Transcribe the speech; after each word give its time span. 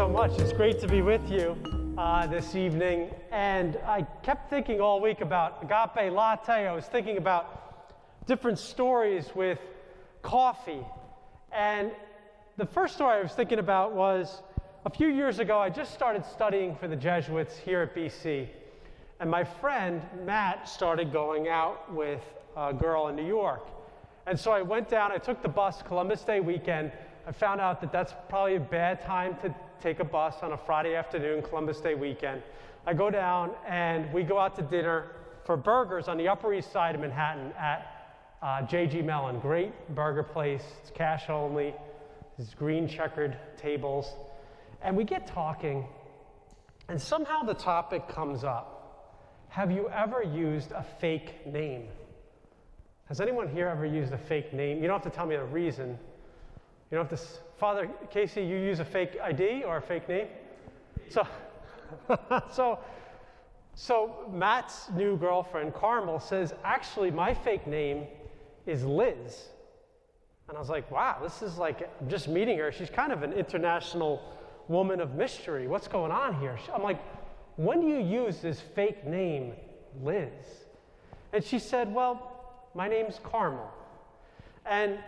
so 0.00 0.08
much. 0.08 0.38
It's 0.38 0.54
great 0.54 0.80
to 0.80 0.88
be 0.88 1.02
with 1.02 1.30
you 1.30 1.54
uh, 1.98 2.26
this 2.26 2.54
evening. 2.54 3.10
And 3.30 3.76
I 3.84 4.06
kept 4.22 4.48
thinking 4.48 4.80
all 4.80 4.98
week 4.98 5.20
about 5.20 5.58
agape 5.62 6.10
latte. 6.10 6.66
I 6.66 6.72
was 6.72 6.86
thinking 6.86 7.18
about 7.18 8.26
different 8.26 8.58
stories 8.58 9.26
with 9.34 9.58
coffee. 10.22 10.80
And 11.52 11.92
the 12.56 12.64
first 12.64 12.94
story 12.94 13.18
I 13.18 13.22
was 13.22 13.32
thinking 13.32 13.58
about 13.58 13.92
was 13.92 14.40
a 14.86 14.90
few 14.90 15.08
years 15.08 15.38
ago, 15.38 15.58
I 15.58 15.68
just 15.68 15.92
started 15.92 16.24
studying 16.24 16.76
for 16.76 16.88
the 16.88 16.96
Jesuits 16.96 17.58
here 17.58 17.82
at 17.82 17.94
BC. 17.94 18.48
And 19.20 19.30
my 19.30 19.44
friend 19.44 20.00
Matt 20.24 20.66
started 20.66 21.12
going 21.12 21.48
out 21.48 21.92
with 21.92 22.22
a 22.56 22.72
girl 22.72 23.08
in 23.08 23.16
New 23.16 23.26
York. 23.26 23.68
And 24.26 24.40
so 24.40 24.50
I 24.50 24.62
went 24.62 24.88
down, 24.88 25.12
I 25.12 25.18
took 25.18 25.42
the 25.42 25.48
bus 25.50 25.82
Columbus 25.82 26.22
Day 26.22 26.40
weekend. 26.40 26.90
I 27.26 27.32
found 27.32 27.60
out 27.60 27.82
that 27.82 27.92
that's 27.92 28.14
probably 28.30 28.56
a 28.56 28.60
bad 28.60 29.02
time 29.02 29.36
to 29.42 29.54
take 29.80 30.00
a 30.00 30.04
bus 30.04 30.36
on 30.42 30.52
a 30.52 30.58
Friday 30.58 30.94
afternoon, 30.94 31.42
Columbus 31.42 31.80
Day 31.80 31.94
weekend. 31.94 32.42
I 32.86 32.92
go 32.92 33.10
down 33.10 33.52
and 33.66 34.12
we 34.12 34.22
go 34.22 34.38
out 34.38 34.54
to 34.56 34.62
dinner 34.62 35.12
for 35.44 35.56
burgers 35.56 36.06
on 36.06 36.18
the 36.18 36.28
Upper 36.28 36.52
East 36.52 36.70
Side 36.70 36.94
of 36.94 37.00
Manhattan 37.00 37.52
at 37.58 38.18
uh, 38.42 38.46
JG 38.66 39.04
Melon. 39.04 39.40
Great 39.40 39.72
burger 39.94 40.22
place. 40.22 40.62
It's 40.82 40.90
cash 40.90 41.30
only. 41.30 41.74
These 42.38 42.54
green 42.54 42.86
checkered 42.86 43.38
tables. 43.56 44.12
And 44.82 44.96
we 44.96 45.04
get 45.04 45.26
talking, 45.26 45.86
and 46.88 47.00
somehow 47.00 47.42
the 47.42 47.54
topic 47.54 48.08
comes 48.08 48.44
up. 48.44 49.46
Have 49.48 49.70
you 49.70 49.88
ever 49.90 50.22
used 50.22 50.72
a 50.72 50.84
fake 51.00 51.46
name? 51.46 51.88
Has 53.06 53.20
anyone 53.20 53.48
here 53.48 53.66
ever 53.66 53.84
used 53.84 54.12
a 54.12 54.18
fake 54.18 54.52
name? 54.52 54.80
You 54.80 54.88
don't 54.88 55.02
have 55.02 55.12
to 55.12 55.16
tell 55.16 55.26
me 55.26 55.36
the 55.36 55.44
reason. 55.44 55.98
You 56.90 56.96
don't 56.96 57.08
have 57.08 57.20
to, 57.20 57.26
Father 57.56 57.88
Casey, 58.10 58.42
you 58.42 58.56
use 58.56 58.80
a 58.80 58.84
fake 58.84 59.16
ID 59.22 59.62
or 59.62 59.76
a 59.76 59.82
fake 59.82 60.08
name? 60.08 60.26
So, 61.08 61.26
so, 62.52 62.78
so 63.74 64.28
Matt's 64.32 64.90
new 64.90 65.16
girlfriend, 65.16 65.72
Carmel, 65.72 66.18
says, 66.18 66.52
actually, 66.64 67.12
my 67.12 67.32
fake 67.32 67.66
name 67.66 68.06
is 68.66 68.84
Liz. 68.84 69.50
And 70.48 70.56
I 70.56 70.60
was 70.60 70.68
like, 70.68 70.90
wow, 70.90 71.18
this 71.22 71.42
is 71.42 71.58
like, 71.58 71.88
I'm 72.00 72.08
just 72.08 72.26
meeting 72.26 72.58
her. 72.58 72.72
She's 72.72 72.90
kind 72.90 73.12
of 73.12 73.22
an 73.22 73.32
international 73.32 74.20
woman 74.66 75.00
of 75.00 75.14
mystery. 75.14 75.68
What's 75.68 75.86
going 75.86 76.10
on 76.10 76.40
here? 76.40 76.58
I'm 76.74 76.82
like, 76.82 77.00
when 77.54 77.80
do 77.80 77.86
you 77.86 77.98
use 77.98 78.38
this 78.40 78.60
fake 78.60 79.06
name, 79.06 79.52
Liz? 80.02 80.32
And 81.32 81.44
she 81.44 81.60
said, 81.60 81.94
well, 81.94 82.66
my 82.74 82.88
name's 82.88 83.20
Carmel. 83.22 83.70
And 84.66 84.98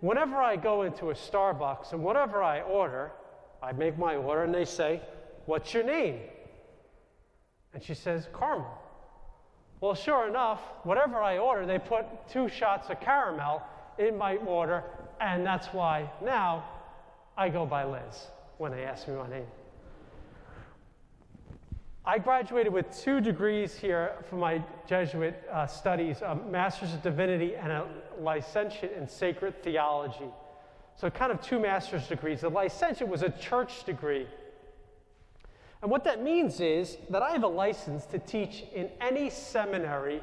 whenever 0.00 0.36
I 0.36 0.56
go 0.56 0.82
into 0.82 1.10
a 1.10 1.14
Starbucks 1.14 1.92
and 1.92 2.02
whatever 2.02 2.42
I 2.42 2.60
order, 2.60 3.12
I 3.62 3.72
make 3.72 3.98
my 3.98 4.16
order 4.16 4.44
and 4.44 4.54
they 4.54 4.64
say, 4.64 5.00
What's 5.46 5.74
your 5.74 5.82
name? 5.82 6.20
And 7.74 7.82
she 7.82 7.94
says, 7.94 8.28
Carmel. 8.32 8.78
Well, 9.80 9.94
sure 9.94 10.28
enough, 10.28 10.60
whatever 10.82 11.22
I 11.22 11.38
order, 11.38 11.64
they 11.64 11.78
put 11.78 12.04
two 12.28 12.48
shots 12.48 12.90
of 12.90 13.00
caramel 13.00 13.62
in 13.98 14.16
my 14.18 14.36
order, 14.36 14.84
and 15.20 15.44
that's 15.44 15.68
why 15.68 16.10
now 16.22 16.64
I 17.36 17.48
go 17.48 17.64
by 17.64 17.84
Liz 17.84 18.26
when 18.58 18.72
they 18.72 18.84
ask 18.84 19.08
me 19.08 19.14
my 19.14 19.28
name. 19.28 19.46
I 22.10 22.18
graduated 22.18 22.72
with 22.72 22.90
two 22.90 23.20
degrees 23.20 23.76
here 23.76 24.14
from 24.28 24.40
my 24.40 24.60
Jesuit 24.88 25.44
uh, 25.48 25.68
studies 25.68 26.22
a 26.22 26.34
Master's 26.34 26.92
of 26.92 27.02
Divinity 27.02 27.54
and 27.54 27.70
a 27.70 27.86
licentiate 28.18 28.94
in 28.94 29.06
Sacred 29.06 29.62
Theology. 29.62 30.26
So, 30.96 31.08
kind 31.08 31.30
of 31.30 31.40
two 31.40 31.60
master's 31.60 32.08
degrees. 32.08 32.40
The 32.40 32.48
licentiate 32.48 33.08
was 33.08 33.22
a 33.22 33.30
church 33.30 33.84
degree. 33.84 34.26
And 35.82 35.88
what 35.88 36.02
that 36.02 36.20
means 36.20 36.58
is 36.58 36.96
that 37.10 37.22
I 37.22 37.30
have 37.30 37.44
a 37.44 37.46
license 37.46 38.06
to 38.06 38.18
teach 38.18 38.64
in 38.74 38.90
any 39.00 39.30
seminary, 39.30 40.20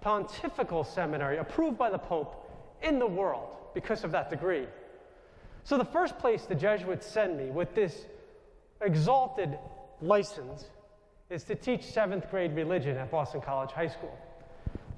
pontifical 0.00 0.82
seminary, 0.82 1.36
approved 1.36 1.78
by 1.78 1.90
the 1.90 1.98
Pope 1.98 2.50
in 2.82 2.98
the 2.98 3.06
world 3.06 3.50
because 3.72 4.02
of 4.02 4.10
that 4.10 4.30
degree. 4.30 4.66
So, 5.62 5.78
the 5.78 5.84
first 5.84 6.18
place 6.18 6.42
the 6.46 6.56
Jesuits 6.56 7.06
send 7.06 7.38
me 7.38 7.50
with 7.50 7.72
this 7.76 8.06
exalted 8.80 9.56
license 10.02 10.64
is 11.30 11.44
to 11.44 11.54
teach 11.54 11.84
seventh 11.84 12.28
grade 12.30 12.54
religion 12.54 12.96
at 12.96 13.10
Boston 13.10 13.40
College 13.40 13.70
High 13.70 13.86
School. 13.86 14.18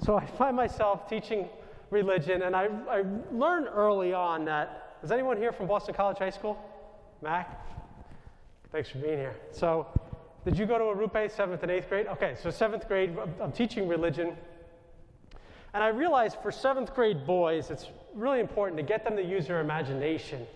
So, 0.03 0.17
I 0.17 0.27
find 0.27 0.57
myself 0.57 1.09
teaching 1.09 1.49
religion, 1.91 2.43
and 2.43 2.57
I, 2.57 2.69
I 2.91 3.05
learned 3.31 3.69
early 3.73 4.13
on 4.13 4.47
that. 4.47 4.97
Is 5.03 5.13
anyone 5.13 5.37
here 5.37 5.53
from 5.53 5.67
Boston 5.67 5.95
College 5.95 6.19
High 6.19 6.31
School? 6.31 6.59
Mac? 7.21 7.69
Thanks 8.73 8.89
for 8.89 8.99
being 8.99 9.19
here. 9.19 9.37
So, 9.51 9.87
did 10.45 10.59
you 10.59 10.67
go 10.67 10.79
to 10.79 10.85
Arrupe, 10.85 11.31
seventh 11.31 11.63
and 11.63 11.71
eighth 11.71 11.89
grade? 11.89 12.07
Okay, 12.07 12.35
so 12.43 12.51
seventh 12.51 12.89
grade, 12.89 13.17
I'm 13.41 13.53
teaching 13.53 13.87
religion. 13.87 14.37
And 15.75 15.83
I 15.85 15.89
realized 15.89 16.39
for 16.43 16.51
seventh 16.51 16.95
grade 16.95 17.27
boys, 17.27 17.71
it's 17.71 17.89
really 18.15 18.41
important 18.41 18.77
to 18.79 18.83
get 18.83 19.05
them 19.05 19.17
to 19.17 19.23
use 19.23 19.47
their 19.47 19.61
imagination, 19.61 20.47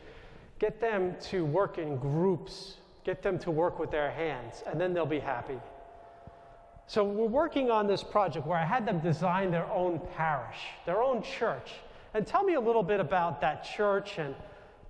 get 0.58 0.80
them 0.80 1.14
to 1.22 1.44
work 1.44 1.78
in 1.78 1.96
groups, 1.98 2.76
get 3.06 3.22
them 3.22 3.38
to 3.38 3.52
work 3.52 3.78
with 3.78 3.92
their 3.92 4.10
hands, 4.10 4.64
and 4.66 4.80
then 4.80 4.92
they'll 4.92 5.06
be 5.06 5.20
happy. 5.20 5.58
So 6.88 7.04
we're 7.04 7.26
working 7.26 7.70
on 7.70 7.86
this 7.86 8.02
project 8.02 8.46
where 8.46 8.58
I 8.58 8.64
had 8.64 8.84
them 8.84 8.98
design 8.98 9.52
their 9.52 9.70
own 9.70 10.00
parish, 10.16 10.58
their 10.86 11.00
own 11.00 11.22
church. 11.22 11.70
And 12.14 12.26
tell 12.26 12.42
me 12.42 12.54
a 12.54 12.60
little 12.60 12.82
bit 12.82 12.98
about 12.98 13.40
that 13.42 13.62
church 13.62 14.18
and 14.18 14.34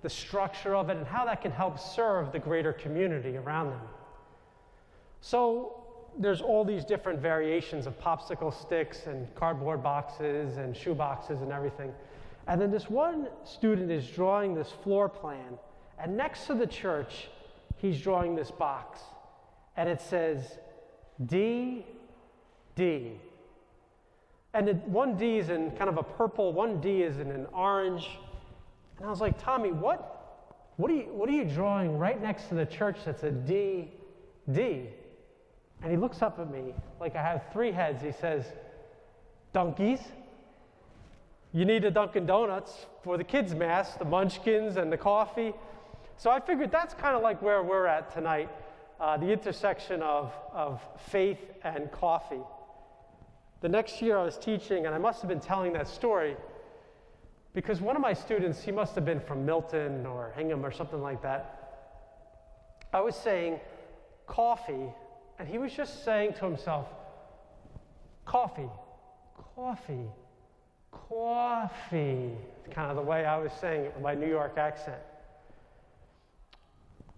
the 0.01 0.09
structure 0.09 0.75
of 0.75 0.89
it 0.89 0.97
and 0.97 1.05
how 1.05 1.25
that 1.25 1.41
can 1.41 1.51
help 1.51 1.77
serve 1.79 2.31
the 2.31 2.39
greater 2.39 2.73
community 2.73 3.37
around 3.37 3.69
them. 3.69 3.81
So 5.21 5.83
there's 6.17 6.41
all 6.41 6.65
these 6.65 6.85
different 6.85 7.19
variations 7.19 7.85
of 7.85 7.99
popsicle 7.99 8.53
sticks 8.53 9.05
and 9.05 9.33
cardboard 9.35 9.83
boxes 9.83 10.57
and 10.57 10.75
shoe 10.75 10.95
boxes 10.95 11.41
and 11.41 11.51
everything. 11.51 11.91
And 12.47 12.59
then 12.59 12.71
this 12.71 12.89
one 12.89 13.27
student 13.43 13.91
is 13.91 14.07
drawing 14.07 14.55
this 14.55 14.71
floor 14.83 15.07
plan, 15.07 15.57
and 15.99 16.15
next 16.15 16.47
to 16.47 16.53
the 16.53 16.67
church, 16.67 17.27
he's 17.77 18.01
drawing 18.01 18.35
this 18.35 18.51
box. 18.51 18.99
And 19.75 19.87
it 19.87 20.01
says, 20.01 20.57
D, 21.25 21.85
D. 22.75 23.13
And 24.53 24.67
the, 24.67 24.73
one 24.73 25.17
D 25.17 25.37
is 25.37 25.49
in 25.49 25.71
kind 25.71 25.89
of 25.89 25.97
a 25.97 26.03
purple, 26.03 26.53
one 26.53 26.81
D 26.81 27.03
is 27.03 27.19
in 27.19 27.31
an 27.31 27.45
orange. 27.53 28.07
And 28.97 29.05
I 29.05 29.09
was 29.09 29.21
like, 29.21 29.41
Tommy, 29.41 29.71
what, 29.71 30.49
what, 30.77 30.89
are 30.89 30.95
you, 30.95 31.03
what 31.11 31.29
are 31.29 31.33
you 31.33 31.45
drawing 31.45 31.97
right 31.97 32.21
next 32.21 32.49
to 32.49 32.55
the 32.55 32.65
church 32.65 32.97
that's 33.05 33.23
a 33.23 33.31
D, 33.31 33.91
D? 34.51 34.89
And 35.83 35.91
he 35.91 35.97
looks 35.97 36.21
up 36.21 36.39
at 36.39 36.51
me 36.51 36.73
like 36.99 37.15
I 37.15 37.21
have 37.21 37.45
three 37.53 37.71
heads. 37.71 38.01
He 38.01 38.11
says, 38.11 38.45
Donkeys. 39.53 39.99
You 41.53 41.65
need 41.65 41.85
a 41.85 41.91
Dunkin' 41.91 42.25
Donuts 42.25 42.85
for 43.03 43.17
the 43.17 43.23
kids' 43.23 43.55
mass, 43.55 43.93
the 43.95 44.05
munchkins 44.05 44.77
and 44.77 44.91
the 44.91 44.97
coffee. 44.97 45.53
So 46.17 46.31
I 46.31 46.39
figured 46.39 46.71
that's 46.71 46.95
kind 46.95 47.15
of 47.15 47.21
like 47.21 47.41
where 47.41 47.61
we're 47.61 47.85
at 47.85 48.11
tonight 48.11 48.49
uh, 48.99 49.17
the 49.17 49.31
intersection 49.31 50.01
of, 50.01 50.33
of 50.51 50.81
faith 51.09 51.39
and 51.63 51.91
coffee. 51.91 52.41
The 53.61 53.69
next 53.69 54.01
year 54.01 54.17
I 54.17 54.23
was 54.23 54.37
teaching, 54.37 54.85
and 54.85 54.95
I 54.95 54.97
must 54.97 55.21
have 55.21 55.29
been 55.29 55.39
telling 55.39 55.73
that 55.73 55.87
story 55.87 56.35
because 57.53 57.81
one 57.81 57.95
of 57.95 58.01
my 58.01 58.13
students, 58.13 58.61
he 58.61 58.71
must 58.71 58.95
have 58.95 59.05
been 59.05 59.19
from 59.19 59.45
Milton 59.45 60.05
or 60.05 60.31
Hingham 60.35 60.65
or 60.65 60.71
something 60.71 61.01
like 61.01 61.21
that. 61.23 61.53
I 62.93 63.01
was 63.01 63.15
saying 63.15 63.59
coffee, 64.27 64.93
and 65.39 65.47
he 65.47 65.57
was 65.57 65.73
just 65.73 66.03
saying 66.03 66.33
to 66.33 66.45
himself, 66.45 66.87
coffee, 68.25 68.69
coffee, 69.55 70.05
coffee. 70.91 72.31
Kind 72.71 72.91
of 72.91 72.95
the 72.95 73.01
way 73.01 73.25
I 73.25 73.37
was 73.37 73.51
saying 73.53 73.85
it 73.85 73.93
with 73.93 74.03
my 74.03 74.13
New 74.13 74.29
York 74.29 74.57
accent. 74.57 74.99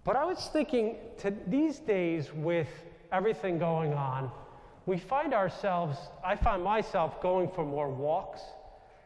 But 0.04 0.16
I 0.16 0.24
was 0.24 0.48
thinking 0.52 0.96
to 1.18 1.34
these 1.46 1.78
days 1.78 2.32
with 2.32 2.68
everything 3.12 3.58
going 3.58 3.92
on, 3.92 4.30
we 4.86 4.98
find 4.98 5.34
ourselves, 5.34 5.98
I 6.24 6.36
find 6.36 6.64
myself 6.64 7.20
going 7.20 7.50
for 7.50 7.64
more 7.64 7.90
walks, 7.90 8.40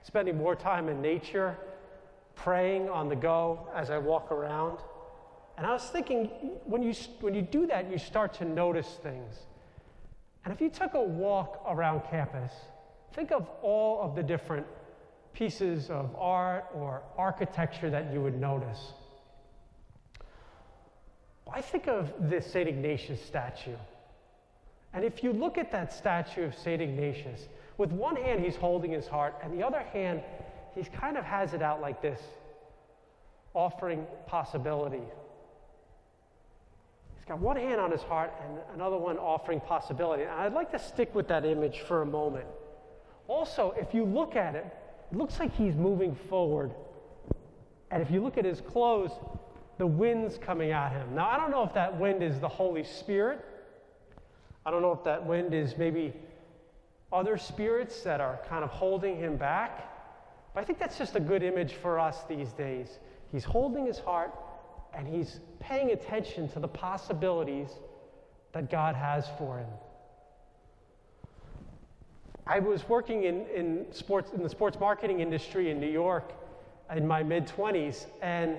spending 0.02 0.36
more 0.36 0.54
time 0.54 0.88
in 0.88 1.02
nature, 1.02 1.56
praying 2.36 2.88
on 2.88 3.08
the 3.08 3.16
go 3.16 3.68
as 3.74 3.90
I 3.90 3.98
walk 3.98 4.30
around. 4.30 4.78
And 5.56 5.66
I 5.66 5.72
was 5.72 5.84
thinking, 5.84 6.26
when 6.64 6.82
you, 6.82 6.94
when 7.20 7.34
you 7.34 7.42
do 7.42 7.66
that, 7.66 7.90
you 7.90 7.98
start 7.98 8.34
to 8.34 8.44
notice 8.44 8.98
things. 9.02 9.34
And 10.44 10.52
if 10.52 10.60
you 10.60 10.68
took 10.68 10.94
a 10.94 11.02
walk 11.02 11.64
around 11.68 12.02
campus, 12.10 12.52
think 13.14 13.32
of 13.32 13.48
all 13.62 14.02
of 14.02 14.14
the 14.14 14.22
different 14.22 14.66
pieces 15.32 15.90
of 15.90 16.14
art 16.16 16.66
or 16.74 17.02
architecture 17.16 17.90
that 17.90 18.12
you 18.12 18.20
would 18.20 18.40
notice. 18.40 18.92
I 21.54 21.60
think 21.60 21.86
of 21.86 22.12
the 22.30 22.42
St. 22.42 22.68
Ignatius 22.68 23.24
statue. 23.24 23.76
And 24.92 25.04
if 25.04 25.22
you 25.22 25.32
look 25.32 25.56
at 25.56 25.70
that 25.70 25.92
statue 25.92 26.46
of 26.46 26.54
St. 26.56 26.82
Ignatius, 26.82 27.48
with 27.78 27.92
one 27.92 28.16
hand 28.16 28.44
he's 28.44 28.56
holding 28.56 28.90
his 28.90 29.06
heart, 29.06 29.36
and 29.40 29.56
the 29.56 29.64
other 29.64 29.78
hand 29.92 30.20
he 30.74 30.82
kind 30.82 31.16
of 31.16 31.24
has 31.24 31.54
it 31.54 31.62
out 31.62 31.80
like 31.80 32.02
this, 32.02 32.20
offering 33.54 34.04
possibility. 34.26 35.04
He's 37.16 37.24
got 37.28 37.38
one 37.38 37.56
hand 37.56 37.80
on 37.80 37.92
his 37.92 38.02
heart 38.02 38.32
and 38.44 38.58
another 38.74 38.96
one 38.96 39.16
offering 39.16 39.60
possibility. 39.60 40.24
And 40.24 40.32
I'd 40.32 40.54
like 40.54 40.72
to 40.72 40.78
stick 40.80 41.14
with 41.14 41.28
that 41.28 41.44
image 41.44 41.82
for 41.82 42.02
a 42.02 42.06
moment. 42.06 42.46
Also, 43.28 43.72
if 43.78 43.94
you 43.94 44.04
look 44.04 44.34
at 44.34 44.56
it, 44.56 44.66
it 45.12 45.16
looks 45.16 45.38
like 45.38 45.54
he's 45.54 45.76
moving 45.76 46.16
forward. 46.28 46.72
And 47.92 48.02
if 48.02 48.10
you 48.10 48.20
look 48.20 48.38
at 48.38 48.44
his 48.44 48.60
clothes, 48.60 49.12
the 49.78 49.86
wind's 49.86 50.38
coming 50.38 50.70
at 50.70 50.92
him. 50.92 51.14
Now, 51.14 51.28
I 51.28 51.36
don't 51.36 51.50
know 51.50 51.64
if 51.64 51.74
that 51.74 51.98
wind 51.98 52.22
is 52.22 52.38
the 52.40 52.48
Holy 52.48 52.84
Spirit. 52.84 53.44
I 54.64 54.70
don't 54.70 54.82
know 54.82 54.92
if 54.92 55.04
that 55.04 55.24
wind 55.24 55.52
is 55.52 55.76
maybe 55.76 56.12
other 57.12 57.36
spirits 57.36 58.02
that 58.02 58.20
are 58.20 58.40
kind 58.48 58.64
of 58.64 58.70
holding 58.70 59.16
him 59.16 59.36
back. 59.36 59.90
But 60.54 60.60
I 60.60 60.64
think 60.64 60.78
that's 60.78 60.96
just 60.96 61.16
a 61.16 61.20
good 61.20 61.42
image 61.42 61.74
for 61.74 61.98
us 61.98 62.24
these 62.28 62.52
days. 62.52 62.98
He's 63.30 63.44
holding 63.44 63.86
his 63.86 63.98
heart 63.98 64.32
and 64.92 65.08
he's 65.08 65.40
paying 65.58 65.90
attention 65.90 66.48
to 66.50 66.60
the 66.60 66.68
possibilities 66.68 67.68
that 68.52 68.70
God 68.70 68.94
has 68.94 69.26
for 69.36 69.58
him. 69.58 69.68
I 72.46 72.58
was 72.60 72.88
working 72.88 73.24
in, 73.24 73.46
in, 73.46 73.86
sports, 73.90 74.30
in 74.32 74.42
the 74.42 74.48
sports 74.48 74.78
marketing 74.78 75.20
industry 75.20 75.70
in 75.70 75.80
New 75.80 75.90
York 75.90 76.32
in 76.94 77.06
my 77.06 77.22
mid 77.22 77.46
20s, 77.46 78.06
and 78.20 78.58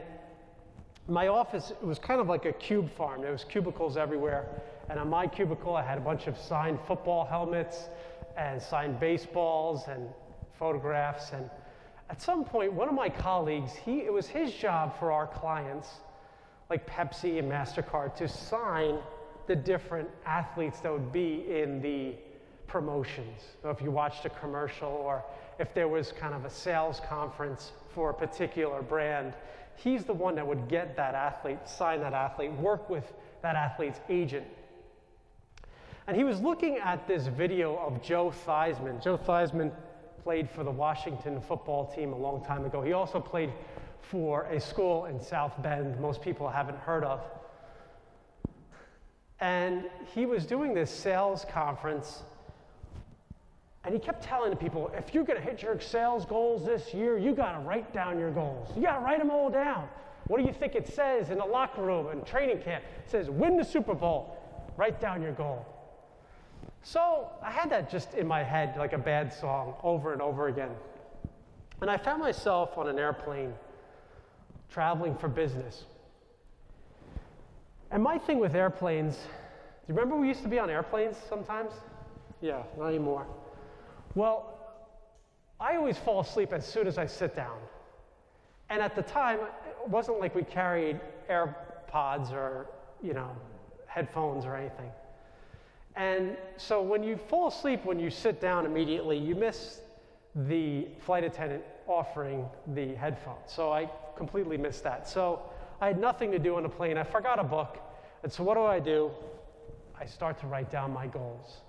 my 1.07 1.27
office 1.27 1.71
was 1.81 1.99
kind 1.99 2.19
of 2.19 2.27
like 2.27 2.45
a 2.45 2.53
cube 2.53 2.89
farm. 2.95 3.21
There 3.21 3.31
was 3.31 3.43
cubicles 3.43 3.97
everywhere. 3.97 4.47
And 4.89 4.99
on 4.99 5.09
my 5.09 5.27
cubicle, 5.27 5.75
I 5.75 5.83
had 5.83 5.97
a 5.97 6.01
bunch 6.01 6.27
of 6.27 6.37
signed 6.37 6.79
football 6.87 7.25
helmets 7.25 7.89
and 8.37 8.61
signed 8.61 8.99
baseballs 8.99 9.87
and 9.87 10.07
photographs. 10.57 11.31
And 11.31 11.49
at 12.09 12.21
some 12.21 12.43
point, 12.43 12.73
one 12.73 12.87
of 12.87 12.95
my 12.95 13.09
colleagues, 13.09 13.73
he, 13.73 14.01
it 14.01 14.13
was 14.13 14.27
his 14.27 14.53
job 14.53 14.97
for 14.99 15.11
our 15.11 15.27
clients, 15.27 15.89
like 16.69 16.87
Pepsi 16.87 17.39
and 17.39 17.51
MasterCard, 17.51 18.15
to 18.15 18.27
sign 18.27 18.97
the 19.47 19.55
different 19.55 20.09
athletes 20.25 20.79
that 20.79 20.91
would 20.91 21.11
be 21.11 21.45
in 21.49 21.81
the 21.81 22.15
promotions. 22.67 23.41
So 23.61 23.69
if 23.69 23.81
you 23.81 23.91
watched 23.91 24.25
a 24.25 24.29
commercial 24.29 24.89
or 24.89 25.23
if 25.59 25.73
there 25.73 25.87
was 25.87 26.11
kind 26.11 26.33
of 26.33 26.45
a 26.45 26.49
sales 26.49 26.99
conference 27.07 27.71
for 27.93 28.09
a 28.09 28.13
particular 28.13 28.81
brand, 28.81 29.33
he's 29.75 30.05
the 30.05 30.13
one 30.13 30.35
that 30.35 30.45
would 30.45 30.67
get 30.67 30.95
that 30.95 31.15
athlete, 31.15 31.59
sign 31.67 32.01
that 32.01 32.13
athlete, 32.13 32.51
work 32.53 32.89
with 32.89 33.13
that 33.41 33.55
athlete's 33.55 33.99
agent. 34.09 34.45
And 36.07 36.15
he 36.15 36.23
was 36.23 36.39
looking 36.41 36.77
at 36.77 37.07
this 37.07 37.27
video 37.27 37.77
of 37.77 38.01
Joe 38.01 38.31
Theismann. 38.45 39.03
Joe 39.03 39.17
Theismann 39.17 39.71
played 40.23 40.49
for 40.49 40.63
the 40.63 40.71
Washington 40.71 41.41
football 41.41 41.85
team 41.85 42.13
a 42.13 42.17
long 42.17 42.43
time 42.43 42.65
ago. 42.65 42.81
He 42.81 42.93
also 42.93 43.19
played 43.19 43.51
for 44.01 44.43
a 44.45 44.59
school 44.59 45.05
in 45.05 45.21
South 45.21 45.61
Bend 45.61 45.99
most 45.99 46.21
people 46.21 46.47
haven't 46.47 46.77
heard 46.79 47.03
of. 47.03 47.21
And 49.39 49.85
he 50.13 50.25
was 50.25 50.45
doing 50.45 50.73
this 50.73 50.91
sales 50.91 51.45
conference 51.49 52.23
and 53.85 53.93
he 53.93 53.99
kept 53.99 54.23
telling 54.23 54.49
the 54.49 54.55
people, 54.55 54.91
if 54.97 55.13
you're 55.13 55.23
going 55.23 55.39
to 55.39 55.45
hit 55.45 55.61
your 55.61 55.79
sales 55.79 56.25
goals 56.25 56.65
this 56.65 56.91
year, 56.91 57.19
you 57.19 57.33
got 57.33 57.51
to 57.51 57.59
write 57.59 57.93
down 57.93 58.17
your 58.17 58.31
goals. 58.31 58.69
You 58.75 58.81
got 58.81 58.97
to 58.97 59.05
write 59.05 59.19
them 59.19 59.29
all 59.29 59.49
down. 59.49 59.87
What 60.25 60.39
do 60.39 60.47
you 60.47 60.53
think 60.53 60.73
it 60.73 60.87
says 60.87 61.29
in 61.29 61.37
the 61.37 61.45
locker 61.45 61.83
room 61.83 62.07
and 62.07 62.25
training 62.25 62.61
camp? 62.63 62.83
It 63.05 63.11
says, 63.11 63.29
win 63.29 63.57
the 63.57 63.63
Super 63.63 63.93
Bowl. 63.93 64.41
Write 64.75 64.99
down 64.99 65.21
your 65.21 65.33
goal. 65.33 65.63
So 66.81 67.29
I 67.43 67.51
had 67.51 67.69
that 67.69 67.91
just 67.91 68.15
in 68.15 68.25
my 68.25 68.43
head 68.43 68.75
like 68.75 68.93
a 68.93 68.97
bad 68.97 69.31
song 69.31 69.75
over 69.83 70.13
and 70.13 70.21
over 70.21 70.47
again. 70.47 70.71
And 71.81 71.89
I 71.89 71.97
found 71.97 72.21
myself 72.21 72.77
on 72.79 72.87
an 72.87 72.97
airplane 72.97 73.53
traveling 74.71 75.15
for 75.15 75.27
business. 75.27 75.83
And 77.91 78.01
my 78.01 78.17
thing 78.17 78.39
with 78.39 78.55
airplanes, 78.55 79.15
do 79.15 79.21
you 79.89 79.93
remember 79.93 80.15
we 80.15 80.27
used 80.27 80.41
to 80.41 80.49
be 80.49 80.57
on 80.57 80.71
airplanes 80.71 81.17
sometimes? 81.29 81.71
Yeah, 82.41 82.63
not 82.77 82.87
anymore. 82.87 83.27
Well, 84.15 84.57
I 85.59 85.75
always 85.75 85.97
fall 85.97 86.21
asleep 86.21 86.53
as 86.53 86.65
soon 86.65 86.87
as 86.87 86.97
I 86.97 87.05
sit 87.05 87.35
down. 87.35 87.57
And 88.69 88.81
at 88.81 88.95
the 88.95 89.03
time, 89.03 89.39
it 89.39 89.89
wasn't 89.89 90.19
like 90.19 90.33
we 90.33 90.43
carried 90.43 90.99
AirPods 91.29 92.31
or, 92.31 92.67
you 93.01 93.13
know, 93.13 93.29
headphones 93.87 94.45
or 94.45 94.55
anything. 94.55 94.89
And 95.95 96.35
so 96.57 96.81
when 96.81 97.03
you 97.03 97.15
fall 97.15 97.47
asleep 97.47 97.85
when 97.85 97.99
you 97.99 98.09
sit 98.09 98.41
down 98.41 98.65
immediately, 98.65 99.17
you 99.17 99.35
miss 99.35 99.79
the 100.35 100.87
flight 100.99 101.23
attendant 101.23 101.63
offering 101.87 102.45
the 102.73 102.95
headphones. 102.95 103.51
So 103.51 103.71
I 103.71 103.89
completely 104.17 104.57
missed 104.57 104.83
that. 104.83 105.07
So 105.07 105.41
I 105.79 105.87
had 105.87 105.99
nothing 105.99 106.31
to 106.31 106.39
do 106.39 106.55
on 106.55 106.63
the 106.63 106.69
plane. 106.69 106.97
I 106.97 107.03
forgot 107.03 107.39
a 107.39 107.43
book. 107.43 107.77
And 108.23 108.31
so 108.31 108.43
what 108.43 108.55
do 108.55 108.63
I 108.63 108.79
do? 108.79 109.11
I 109.97 110.05
start 110.05 110.39
to 110.39 110.47
write 110.47 110.71
down 110.71 110.91
my 110.91 111.07
goals. 111.07 111.61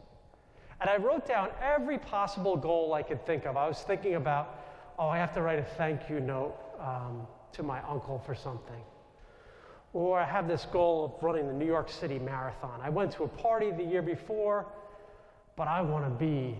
And 0.81 0.91
I 0.91 0.97
wrote 0.97 1.27
down 1.27 1.49
every 1.63 1.99
possible 1.99 2.57
goal 2.57 2.93
I 2.93 3.03
could 3.03 3.25
think 3.25 3.47
of. 3.47 3.57
I 3.57 3.67
was 3.67 3.81
thinking 3.81 4.15
about, 4.15 4.61
oh, 4.99 5.09
I 5.09 5.19
have 5.19 5.33
to 5.35 5.43
write 5.43 5.59
a 5.59 5.65
thank 5.65 6.11
you 6.11 6.21
note 6.21 6.55
um, 6.81 7.27
to 7.53 7.63
my 7.63 7.81
uncle 7.89 8.19
for 8.19 8.35
something. 8.35 8.83
Or 9.93 10.19
I 10.19 10.25
have 10.27 10.47
this 10.47 10.67
goal 10.67 11.05
of 11.07 11.23
running 11.23 11.47
the 11.47 11.55
New 11.55 11.67
York 11.67 11.91
City 11.91 12.19
Marathon. 12.19 12.81
I 12.83 12.91
went 12.91 13.13
to 13.13 13.25
a 13.25 13.29
party 13.29 13.71
the 13.71 13.83
year 13.83 14.03
before, 14.03 14.67
but 15.57 15.69
I 15.69 15.81
want 15.81 16.05
to 16.05 16.11
be 16.11 16.59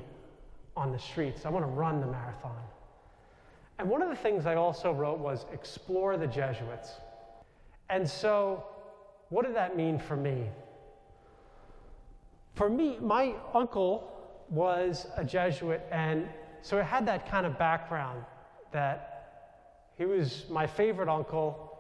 on 0.75 0.93
the 0.93 0.99
streets. 0.99 1.45
I 1.45 1.51
want 1.51 1.65
to 1.65 1.71
run 1.71 2.01
the 2.01 2.07
marathon. 2.07 2.63
And 3.79 3.91
one 3.91 4.01
of 4.01 4.09
the 4.09 4.17
things 4.17 4.47
I 4.47 4.55
also 4.55 4.93
wrote 4.93 5.19
was 5.19 5.45
explore 5.53 6.17
the 6.17 6.27
Jesuits. 6.27 6.93
And 7.91 8.09
so, 8.09 8.65
what 9.29 9.45
did 9.45 9.55
that 9.55 9.77
mean 9.77 9.99
for 9.99 10.17
me? 10.17 10.47
For 12.57 12.71
me, 12.71 12.97
my 13.03 13.35
uncle 13.53 14.11
was 14.49 15.07
a 15.17 15.25
Jesuit, 15.25 15.83
and 15.93 16.27
so 16.63 16.79
it 16.79 16.85
had 16.85 17.07
that 17.07 17.29
kind 17.31 17.45
of 17.45 17.59
background 17.59 18.25
that 18.73 19.93
he 19.99 20.07
was 20.07 20.47
my 20.49 20.67
favorite 20.67 21.11
uncle. 21.11 21.79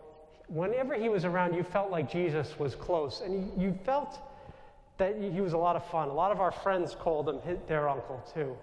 Whenever 0.49 0.95
he 0.95 1.09
was 1.09 1.25
around, 1.25 1.55
you 1.55 1.63
felt 1.63 1.91
like 1.91 2.13
Jesus 2.13 2.59
was 2.59 2.75
close, 2.75 3.23
and 3.23 3.51
you, 3.61 3.77
felt 3.85 4.19
that 4.99 5.17
he 5.19 5.41
was 5.41 5.55
a 5.55 5.59
lot 5.59 5.77
of 5.77 5.85
fun. 5.87 6.09
A 6.09 6.15
lot 6.15 6.31
of 6.31 6.41
our 6.41 6.53
friends 6.53 6.95
called 6.95 7.31
him 7.31 7.59
their 7.67 7.89
uncle, 7.89 8.23
too. 8.35 8.55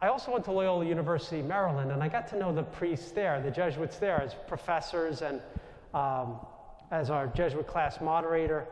I 0.00 0.08
also 0.08 0.32
went 0.32 0.46
to 0.46 0.52
Loyola 0.52 0.86
University, 0.86 1.42
Maryland, 1.42 1.92
and 1.92 2.02
I 2.02 2.08
got 2.08 2.28
to 2.28 2.38
know 2.38 2.54
the 2.54 2.62
priests 2.62 3.10
there, 3.10 3.42
the 3.42 3.50
Jesuits 3.50 3.98
there, 3.98 4.22
as 4.22 4.34
professors 4.48 5.20
and 5.20 5.42
um, 5.92 6.38
as 6.90 7.10
our 7.10 7.26
Jesuit 7.26 7.66
class 7.66 8.00
moderator. 8.00 8.66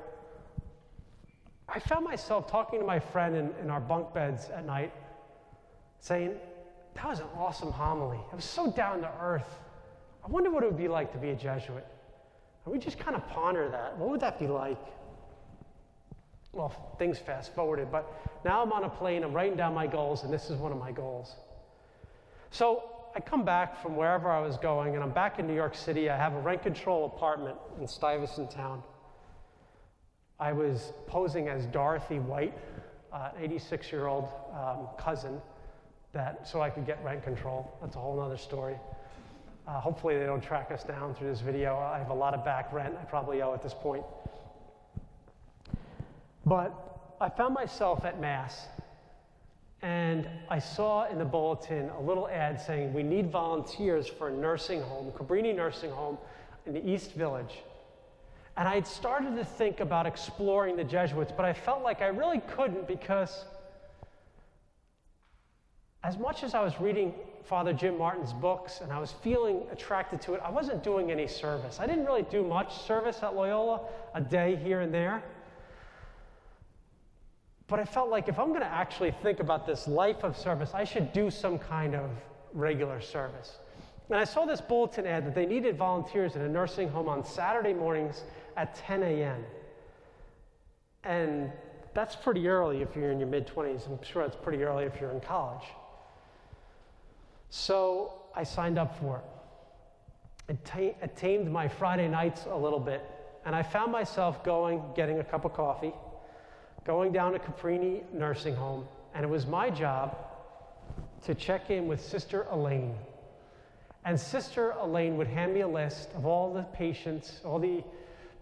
I 1.75 1.79
found 1.79 2.05
myself 2.05 2.50
talking 2.50 2.81
to 2.81 2.87
my 2.87 2.99
friend 2.99 3.35
in, 3.35 3.50
in 3.62 3.71
our 3.71 3.81
bunk 3.81 4.12
beds 4.12 4.50
at 4.50 4.67
night, 4.67 4.93
saying, 6.00 6.35
That 6.95 7.07
was 7.07 7.21
an 7.21 7.26
awesome 7.35 7.73
homily. 7.73 8.19
It 8.31 8.37
was 8.37 8.45
so 8.45 8.71
down 8.71 9.00
to 9.00 9.11
earth. 9.21 9.59
I 10.23 10.29
wonder 10.29 10.50
what 10.50 10.62
it 10.62 10.67
would 10.67 10.79
be 10.79 10.88
like 10.88 11.12
to 11.12 11.19
be 11.19 11.31
a 11.31 11.35
Jesuit. 11.35 11.87
And 12.64 12.73
we 12.73 12.79
just 12.79 12.99
kind 12.99 13.17
of 13.17 13.26
ponder 13.29 13.71
that. 13.71 13.97
What 13.97 14.11
would 14.11 14.21
that 14.21 14.38
be 14.38 14.47
like? 14.47 14.79
Well, 16.52 16.95
things 16.99 17.19
fast 17.19 17.55
forwarded, 17.55 17.91
but 17.91 18.07
now 18.45 18.62
I'm 18.62 18.73
on 18.73 18.85
a 18.85 18.91
plane, 18.91 19.25
I'm 19.25 19.33
writing 19.33 19.57
down 19.57 19.73
my 19.73 19.87
goals, 19.87 20.25
and 20.25 20.33
this 20.33 20.50
is 20.50 20.59
one 20.59 20.71
of 20.71 20.79
my 20.79 20.93
goals. 20.93 21.37
So 22.50 22.91
I 23.17 23.21
come 23.21 23.47
back 23.47 23.83
from 23.83 23.97
wherever 23.97 24.31
I 24.31 24.41
was 24.41 24.59
going, 24.59 24.95
and 24.95 25.02
I'm 25.02 25.12
back 25.12 25.38
in 25.38 25.47
New 25.47 25.55
York 25.55 25.75
City. 25.75 26.11
I 26.11 26.17
have 26.19 26.35
a 26.35 26.41
rent 26.41 26.62
control 26.62 27.07
apartment 27.07 27.57
in 27.81 27.88
Stuyvesant 27.88 28.50
Town. 28.50 28.83
I 30.42 30.52
was 30.52 30.92
posing 31.06 31.46
as 31.46 31.66
Dorothy 31.66 32.18
White, 32.18 32.52
uh, 33.12 33.28
an 33.37 33.44
86 33.44 33.92
year 33.92 34.08
old 34.08 34.28
um, 34.52 34.88
cousin, 34.99 35.40
that, 36.12 36.49
so 36.49 36.61
I 36.61 36.68
could 36.68 36.84
get 36.84 36.99
rent 37.04 37.22
control. 37.22 37.78
That's 37.80 37.94
a 37.94 38.00
whole 38.00 38.18
other 38.18 38.37
story. 38.37 38.75
Uh, 39.68 39.78
hopefully, 39.78 40.18
they 40.18 40.26
don't 40.26 40.42
track 40.42 40.72
us 40.72 40.82
down 40.82 41.14
through 41.14 41.28
this 41.28 41.40
video. 41.40 41.78
I 41.78 41.96
have 41.96 42.11
a 42.11 42.14
lot 42.14 42.34
of 42.34 42.44
back 42.44 42.72
rent 42.72 42.92
I 43.00 43.04
probably 43.04 43.40
owe 43.40 43.54
at 43.54 43.62
this 43.62 43.72
point. 43.72 44.02
But 46.44 46.75
I 47.20 47.28
found 47.28 47.54
myself 47.54 48.04
at 48.04 48.20
Mass, 48.20 48.66
and 49.80 50.28
I 50.49 50.58
saw 50.58 51.08
in 51.08 51.18
the 51.18 51.25
bulletin 51.25 51.88
a 51.90 52.00
little 52.00 52.26
ad 52.28 52.61
saying, 52.61 52.92
We 52.92 53.04
need 53.04 53.30
volunteers 53.30 54.08
for 54.08 54.28
a 54.28 54.32
nursing 54.32 54.82
home, 54.82 55.12
Cabrini 55.12 55.54
Nursing 55.54 55.92
Home 55.92 56.18
in 56.66 56.75
the 56.75 56.84
East 56.84 57.12
Village. 57.12 57.62
And 58.56 58.68
I 58.68 58.75
had 58.75 58.87
started 58.87 59.37
to 59.37 59.44
think 59.44 59.80
about 59.80 60.06
exploring 60.06 60.76
the 60.76 60.85
Jesuits, 60.85 61.32
but 61.35 61.44
I 61.44 61.52
felt 61.52 61.82
like 61.82 62.02
I 62.02 62.09
really 62.09 62.40
couldn't 62.40 62.87
because, 62.87 63.44
as 66.04 66.18
much 66.18 66.42
as 66.42 66.54
I 66.54 66.62
was 66.62 66.78
reading 66.78 67.14
Father 67.44 67.73
Jim 67.73 67.97
Martin's 67.97 68.32
books 68.32 68.80
and 68.82 68.92
I 68.92 68.99
was 68.99 69.12
feeling 69.12 69.62
attracted 69.73 70.21
to 70.23 70.35
it, 70.35 70.40
I 70.44 70.50
wasn't 70.50 70.85
doing 70.85 71.11
any 71.11 71.26
service. 71.26 71.80
I 71.80 71.87
didn't 71.87 72.04
really 72.04 72.25
do 72.25 72.44
much 72.44 72.76
service 72.82 73.23
at 73.23 73.35
Loyola, 73.35 73.80
a 74.14 74.21
day 74.21 74.56
here 74.56 74.80
and 74.80 74.92
there. 74.92 75.23
But 77.68 77.80
I 77.80 77.85
felt 77.85 78.11
like 78.11 78.28
if 78.28 78.38
I'm 78.38 78.49
going 78.49 78.61
to 78.61 78.66
actually 78.66 79.12
think 79.23 79.40
about 79.40 79.66
this 79.66 79.88
life 79.88 80.25
of 80.25 80.37
service, 80.37 80.73
I 80.75 80.85
should 80.85 81.12
do 81.14 81.30
some 81.30 81.59
kind 81.59 81.94
of 81.94 82.11
regular 82.52 83.00
service. 83.00 83.56
And 84.12 84.21
I 84.21 84.25
saw 84.25 84.45
this 84.45 84.61
bulletin 84.61 85.07
ad 85.07 85.25
that 85.25 85.35
they 85.35 85.47
needed 85.47 85.78
volunteers 85.78 86.37
in 86.37 86.42
a 86.42 86.49
nursing 86.49 86.87
home 86.87 87.09
on 87.09 87.25
Saturday 87.25 87.73
mornings 87.73 88.25
at 88.59 88.75
10 88.75 89.02
a.m. 89.02 89.42
And 91.02 91.50
that's 91.95 92.14
pretty 92.14 92.47
early 92.47 92.83
if 92.83 92.95
you're 92.95 93.11
in 93.11 93.19
your 93.19 93.28
mid 93.28 93.47
20s. 93.47 93.87
I'm 93.87 94.02
sure 94.02 94.21
it's 94.21 94.37
pretty 94.37 94.64
early 94.64 94.85
if 94.85 95.00
you're 95.00 95.12
in 95.12 95.21
college. 95.21 95.64
So 97.49 98.12
I 98.37 98.42
signed 98.42 98.78
up 98.78 98.99
for 99.00 99.23
it. 100.50 100.59
It, 100.76 101.16
tamed 101.16 101.50
my 101.50 101.66
Friday 101.66 102.07
nights 102.07 102.45
a 102.50 102.57
little 102.57 102.81
bit. 102.81 103.02
And 103.47 103.57
I 103.57 103.62
found 103.62 103.92
myself 103.92 104.45
going, 104.45 104.83
getting 104.95 105.21
a 105.21 105.25
cup 105.25 105.47
of 105.47 105.54
coffee, 105.54 105.95
going 106.85 107.12
down 107.12 107.33
to 107.33 107.38
Cabrini 107.38 108.02
Nursing 108.12 108.57
Home, 108.57 108.87
and 109.14 109.25
it 109.25 109.28
was 109.28 109.47
my 109.47 109.71
job 109.71 110.19
to 111.25 111.35
check 111.35 111.71
in 111.71 111.88
with 111.88 112.04
Sister 112.04 112.47
Elaine. 112.50 112.95
And 114.04 114.18
Sister 114.18 114.75
Elaine 114.80 115.16
would 115.16 115.28
hand 115.28 115.54
me 115.54 115.61
a 115.61 115.68
list 115.68 116.11
of 116.14 116.26
all 116.26 116.52
the 116.52 116.62
patients, 116.62 117.40
all 117.44 117.59
the 117.59 117.85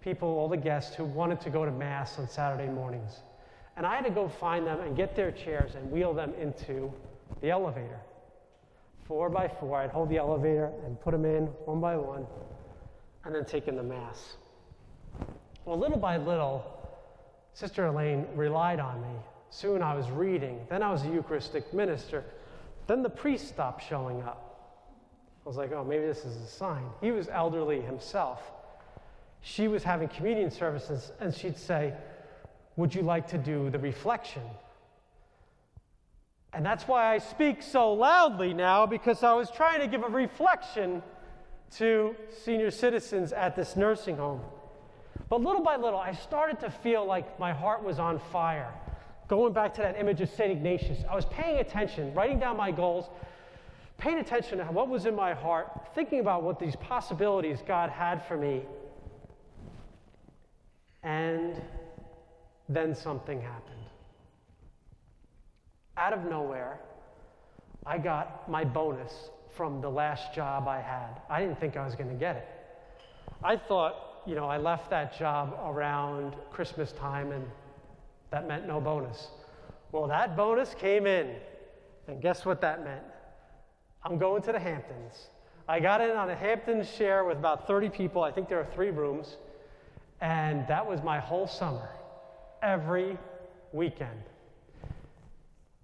people, 0.00 0.28
all 0.28 0.48
the 0.48 0.56
guests 0.56 0.94
who 0.94 1.04
wanted 1.04 1.40
to 1.42 1.50
go 1.50 1.64
to 1.64 1.70
Mass 1.70 2.18
on 2.18 2.28
Saturday 2.28 2.70
mornings. 2.70 3.20
And 3.76 3.86
I 3.86 3.96
had 3.96 4.04
to 4.04 4.10
go 4.10 4.28
find 4.28 4.66
them 4.66 4.80
and 4.80 4.96
get 4.96 5.14
their 5.14 5.30
chairs 5.30 5.74
and 5.74 5.90
wheel 5.90 6.14
them 6.14 6.32
into 6.40 6.92
the 7.40 7.50
elevator. 7.50 8.00
Four 9.04 9.28
by 9.28 9.48
four, 9.48 9.78
I'd 9.78 9.90
hold 9.90 10.08
the 10.08 10.16
elevator 10.16 10.70
and 10.84 10.98
put 11.00 11.10
them 11.10 11.24
in 11.24 11.46
one 11.66 11.80
by 11.80 11.96
one, 11.96 12.26
and 13.24 13.34
then 13.34 13.44
take 13.44 13.68
in 13.68 13.76
the 13.76 13.82
Mass. 13.82 14.36
Well, 15.64 15.78
little 15.78 15.98
by 15.98 16.16
little, 16.16 16.64
Sister 17.52 17.86
Elaine 17.86 18.26
relied 18.34 18.80
on 18.80 19.02
me. 19.02 19.18
Soon 19.50 19.82
I 19.82 19.94
was 19.94 20.10
reading, 20.10 20.60
then 20.70 20.82
I 20.82 20.90
was 20.90 21.02
a 21.04 21.08
Eucharistic 21.08 21.74
minister. 21.74 22.24
Then 22.86 23.02
the 23.02 23.10
priest 23.10 23.48
stopped 23.48 23.86
showing 23.86 24.22
up. 24.22 24.49
I 25.44 25.48
was 25.48 25.56
like, 25.56 25.72
oh, 25.72 25.84
maybe 25.84 26.04
this 26.04 26.24
is 26.24 26.36
a 26.36 26.46
sign. 26.46 26.84
He 27.00 27.10
was 27.10 27.28
elderly 27.28 27.80
himself. 27.80 28.40
She 29.42 29.68
was 29.68 29.82
having 29.82 30.08
communion 30.08 30.50
services, 30.50 31.12
and 31.18 31.34
she'd 31.34 31.56
say, 31.56 31.94
Would 32.76 32.94
you 32.94 33.02
like 33.02 33.26
to 33.28 33.38
do 33.38 33.70
the 33.70 33.78
reflection? 33.78 34.42
And 36.52 36.66
that's 36.66 36.84
why 36.84 37.14
I 37.14 37.18
speak 37.18 37.62
so 37.62 37.92
loudly 37.92 38.52
now, 38.52 38.84
because 38.84 39.22
I 39.22 39.32
was 39.34 39.50
trying 39.50 39.80
to 39.80 39.86
give 39.86 40.02
a 40.02 40.08
reflection 40.08 41.02
to 41.76 42.16
senior 42.44 42.70
citizens 42.70 43.32
at 43.32 43.54
this 43.54 43.76
nursing 43.76 44.16
home. 44.16 44.40
But 45.28 45.40
little 45.40 45.62
by 45.62 45.76
little, 45.76 45.98
I 46.00 46.12
started 46.12 46.58
to 46.60 46.70
feel 46.70 47.04
like 47.06 47.38
my 47.38 47.52
heart 47.52 47.84
was 47.84 48.00
on 48.00 48.18
fire. 48.32 48.74
Going 49.28 49.52
back 49.52 49.72
to 49.74 49.82
that 49.82 49.96
image 49.98 50.20
of 50.20 50.28
St. 50.28 50.50
Ignatius, 50.50 51.04
I 51.08 51.14
was 51.14 51.24
paying 51.26 51.60
attention, 51.60 52.12
writing 52.14 52.40
down 52.40 52.56
my 52.56 52.72
goals, 52.72 53.08
paying 54.00 54.18
attention 54.18 54.58
to 54.58 54.64
what 54.64 54.88
was 54.88 55.06
in 55.06 55.14
my 55.14 55.34
heart, 55.34 55.68
thinking 55.94 56.20
about 56.20 56.42
what 56.42 56.58
these 56.58 56.74
possibilities 56.76 57.58
God 57.66 57.90
had 57.90 58.26
for 58.26 58.36
me. 58.36 58.62
And 61.02 61.60
then 62.68 62.94
something 62.94 63.40
happened. 63.40 63.76
Out 65.96 66.12
of 66.14 66.24
nowhere, 66.24 66.80
I 67.84 67.98
got 67.98 68.48
my 68.48 68.64
bonus 68.64 69.12
from 69.54 69.80
the 69.80 69.90
last 69.90 70.34
job 70.34 70.66
I 70.66 70.80
had. 70.80 71.20
I 71.28 71.40
didn't 71.40 71.60
think 71.60 71.76
I 71.76 71.84
was 71.84 71.94
going 71.94 72.08
to 72.08 72.16
get 72.16 72.36
it. 72.36 72.48
I 73.42 73.56
thought, 73.56 74.22
you 74.26 74.34
know, 74.34 74.46
I 74.46 74.56
left 74.56 74.90
that 74.90 75.18
job 75.18 75.58
around 75.64 76.36
Christmas 76.50 76.92
time 76.92 77.32
and 77.32 77.44
that 78.30 78.46
meant 78.46 78.66
no 78.66 78.80
bonus. 78.80 79.28
Well, 79.92 80.06
that 80.06 80.36
bonus 80.36 80.74
came 80.74 81.06
in. 81.06 81.34
And 82.06 82.22
guess 82.22 82.44
what 82.44 82.60
that 82.60 82.84
meant? 82.84 83.02
I'm 84.02 84.18
going 84.18 84.42
to 84.42 84.52
the 84.52 84.58
Hamptons. 84.58 85.28
I 85.68 85.80
got 85.80 86.00
in 86.00 86.10
on 86.10 86.30
a 86.30 86.34
Hamptons 86.34 86.90
share 86.90 87.24
with 87.24 87.38
about 87.38 87.66
30 87.66 87.90
people. 87.90 88.22
I 88.22 88.32
think 88.32 88.48
there 88.48 88.58
are 88.58 88.68
three 88.74 88.90
rooms. 88.90 89.36
And 90.20 90.66
that 90.68 90.86
was 90.86 91.02
my 91.02 91.18
whole 91.18 91.46
summer, 91.46 91.88
every 92.62 93.16
weekend. 93.72 94.22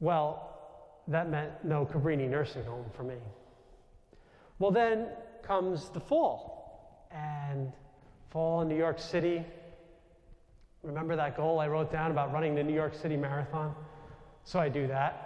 Well, 0.01 0.59
that 1.09 1.31
meant 1.31 1.53
no 1.65 1.87
Cabrini 1.87 2.29
nursing 2.29 2.65
home 2.65 2.87
for 2.95 3.03
me. 3.03 3.17
Well, 4.59 4.71
then 4.71 5.09
comes 5.43 5.89
the 5.91 6.01
fall. 6.01 7.09
And 7.13 7.73
fall 8.31 8.61
in 8.61 8.69
New 8.69 8.77
York 8.77 8.99
City, 8.99 9.45
Remember 10.87 11.17
that 11.17 11.37
goal 11.37 11.59
I 11.59 11.67
wrote 11.67 11.91
down 11.91 12.13
about 12.13 12.33
running 12.33 12.55
the 12.55 12.63
New 12.63 12.73
York 12.73 12.95
City 12.95 13.17
Marathon? 13.17 13.75
So 14.45 14.61
I 14.61 14.69
do 14.69 14.87
that. 14.87 15.26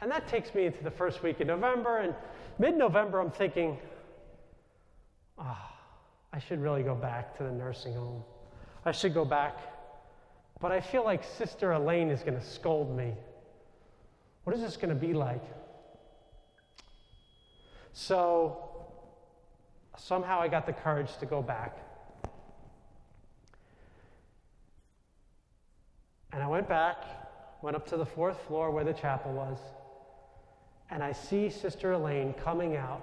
And 0.00 0.10
that 0.10 0.28
takes 0.28 0.54
me 0.54 0.66
into 0.66 0.82
the 0.84 0.90
first 0.90 1.22
week 1.22 1.40
of 1.40 1.46
November. 1.46 1.98
And 1.98 2.14
mid 2.58 2.76
November, 2.76 3.20
I'm 3.20 3.30
thinking, 3.30 3.78
ah, 5.38 5.58
oh, 5.60 5.76
I 6.32 6.38
should 6.38 6.60
really 6.60 6.82
go 6.82 6.94
back 6.94 7.36
to 7.38 7.42
the 7.42 7.50
nursing 7.50 7.94
home. 7.94 8.22
I 8.84 8.92
should 8.92 9.14
go 9.14 9.24
back. 9.24 9.58
But 10.60 10.72
I 10.72 10.80
feel 10.80 11.04
like 11.04 11.24
Sister 11.24 11.72
Elaine 11.72 12.10
is 12.10 12.20
going 12.20 12.38
to 12.38 12.44
scold 12.44 12.96
me. 12.96 13.14
What 14.44 14.54
is 14.54 14.62
this 14.62 14.76
going 14.76 14.88
to 14.88 14.94
be 14.94 15.12
like? 15.12 15.42
So 17.92 18.70
somehow 19.96 20.40
I 20.40 20.48
got 20.48 20.66
the 20.66 20.72
courage 20.72 21.16
to 21.18 21.26
go 21.26 21.42
back. 21.42 21.76
And 26.32 26.42
I 26.42 26.46
went 26.46 26.68
back, 26.68 26.98
went 27.62 27.76
up 27.76 27.86
to 27.88 27.96
the 27.96 28.06
fourth 28.06 28.40
floor 28.46 28.70
where 28.70 28.84
the 28.84 28.92
chapel 28.92 29.32
was, 29.32 29.58
and 30.90 31.02
I 31.02 31.12
see 31.12 31.50
Sister 31.50 31.92
Elaine 31.92 32.34
coming 32.34 32.76
out. 32.76 33.02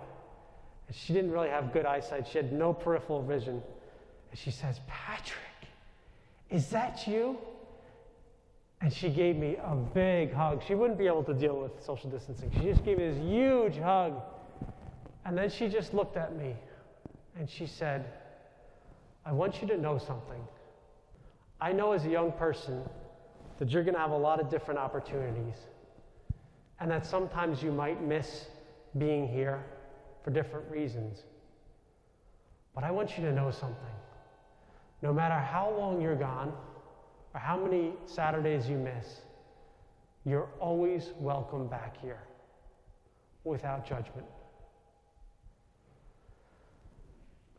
And 0.88 0.96
she 0.96 1.14
didn't 1.14 1.32
really 1.32 1.50
have 1.50 1.74
good 1.74 1.86
eyesight, 1.86 2.28
she 2.28 2.38
had 2.38 2.52
no 2.52 2.74
peripheral 2.74 3.24
vision. 3.24 3.62
And 4.32 4.40
she 4.40 4.52
says, 4.52 4.80
Patrick, 4.88 5.40
is 6.50 6.70
that 6.70 7.08
you? 7.08 7.38
And 8.82 8.94
she 8.94 9.10
gave 9.10 9.36
me 9.36 9.58
a 9.64 9.76
big 9.76 10.34
hug. 10.34 10.62
She 10.68 10.76
wouldn't 10.76 11.00
be 11.00 11.08
able 11.08 11.24
to 11.24 11.34
deal 11.34 11.60
with 11.60 11.72
social 11.84 12.10
distancing. 12.10 12.52
She 12.52 12.66
just 12.66 12.84
gave 12.84 12.98
me 12.98 13.08
this 13.08 13.18
huge 13.18 13.78
hug. 13.78 14.22
And 15.26 15.38
then 15.38 15.50
she 15.50 15.70
just 15.70 15.94
looked 15.94 16.18
at 16.18 16.36
me 16.36 16.56
and 17.38 17.50
she 17.50 17.66
said, 17.66 18.06
I 19.26 19.32
want 19.32 19.62
you 19.62 19.68
to 19.70 19.78
know 19.78 19.98
something. 19.98 20.42
I 21.60 21.72
know 21.72 21.94
as 21.94 22.06
a 22.06 22.10
young 22.10 22.32
person 22.34 22.84
that 23.58 23.70
you're 23.72 23.84
going 23.84 23.96
to 23.96 24.00
have 24.00 24.12
a 24.12 24.18
lot 24.18 24.40
of 24.40 24.50
different 24.50 24.80
opportunities, 24.80 25.56
and 26.80 26.92
that 26.92 27.06
sometimes 27.06 27.64
you 27.64 27.72
might 27.72 28.02
miss 28.02 28.46
being 28.98 29.28
here 29.28 29.64
for 30.24 30.32
different 30.32 30.70
reasons. 30.70 31.24
But 32.74 32.84
I 32.84 32.92
want 32.92 33.18
you 33.18 33.24
to 33.26 33.32
know 33.32 33.52
something. 33.52 33.78
No 35.02 35.14
matter 35.14 35.36
how 35.36 35.74
long 35.78 36.02
you're 36.02 36.16
gone, 36.16 36.54
or 37.34 37.40
how 37.40 37.58
many 37.58 37.94
Saturdays 38.06 38.68
you 38.68 38.78
miss, 38.78 39.22
you're 40.26 40.50
always 40.60 41.12
welcome 41.20 41.68
back 41.68 42.02
here 42.02 42.22
without 43.44 43.88
judgment. 43.88 44.26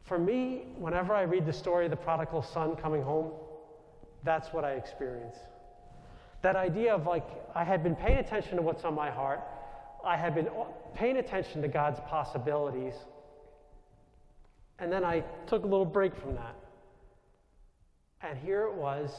For 0.02 0.18
me, 0.18 0.66
whenever 0.78 1.14
I 1.14 1.22
read 1.22 1.46
the 1.46 1.52
story 1.52 1.84
of 1.84 1.90
the 1.90 1.96
prodigal 1.96 2.42
son 2.42 2.76
coming 2.76 3.02
home, 3.02 3.32
that's 4.24 4.52
what 4.52 4.64
I 4.64 4.72
experience 4.72 5.36
that 6.46 6.54
idea 6.54 6.94
of 6.94 7.08
like, 7.08 7.26
I 7.56 7.64
had 7.64 7.82
been 7.82 7.96
paying 7.96 8.18
attention 8.18 8.54
to 8.54 8.62
what's 8.62 8.84
on 8.84 8.94
my 8.94 9.10
heart, 9.10 9.40
I 10.04 10.16
had 10.16 10.32
been 10.32 10.48
paying 10.94 11.16
attention 11.16 11.60
to 11.62 11.66
God's 11.66 11.98
possibilities, 12.06 12.94
and 14.78 14.92
then 14.92 15.04
I 15.04 15.24
took 15.48 15.64
a 15.64 15.66
little 15.66 15.84
break 15.84 16.14
from 16.14 16.36
that. 16.36 16.54
And 18.22 18.38
here 18.38 18.62
it 18.62 18.74
was, 18.74 19.10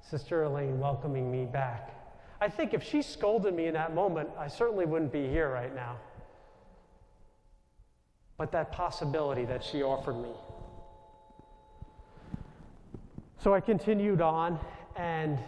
Sister 0.00 0.44
Elaine 0.44 0.78
welcoming 0.78 1.28
me 1.28 1.44
back. 1.44 1.92
I 2.40 2.48
think 2.48 2.72
if 2.72 2.84
she 2.84 3.02
scolded 3.02 3.52
me 3.52 3.66
in 3.66 3.74
that 3.74 3.92
moment, 3.92 4.28
I 4.38 4.46
certainly 4.46 4.86
wouldn't 4.86 5.12
be 5.12 5.26
here 5.26 5.52
right 5.52 5.74
now. 5.74 5.96
But 8.36 8.52
that 8.52 8.70
possibility 8.70 9.44
that 9.46 9.64
she 9.64 9.82
offered 9.82 10.22
me. 10.22 10.34
So 13.40 13.52
I 13.52 13.58
continued 13.58 14.20
on, 14.20 14.60
and 14.94 15.40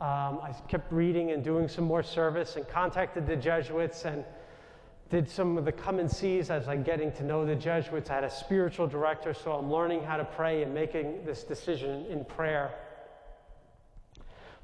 um, 0.00 0.40
I 0.42 0.54
kept 0.66 0.90
reading 0.90 1.32
and 1.32 1.44
doing 1.44 1.68
some 1.68 1.84
more 1.84 2.02
service 2.02 2.56
and 2.56 2.66
contacted 2.66 3.26
the 3.26 3.36
Jesuits 3.36 4.06
and 4.06 4.24
did 5.10 5.28
some 5.28 5.58
of 5.58 5.66
the 5.66 5.72
come 5.72 5.98
and 5.98 6.10
sees 6.10 6.48
as 6.48 6.68
I'm 6.68 6.82
getting 6.82 7.12
to 7.12 7.22
know 7.22 7.44
the 7.44 7.54
Jesuits. 7.54 8.08
I 8.08 8.14
had 8.14 8.24
a 8.24 8.30
spiritual 8.30 8.86
director, 8.86 9.34
so 9.34 9.52
I'm 9.52 9.70
learning 9.70 10.02
how 10.04 10.16
to 10.16 10.24
pray 10.24 10.62
and 10.62 10.72
making 10.72 11.26
this 11.26 11.42
decision 11.42 12.06
in 12.06 12.24
prayer. 12.24 12.70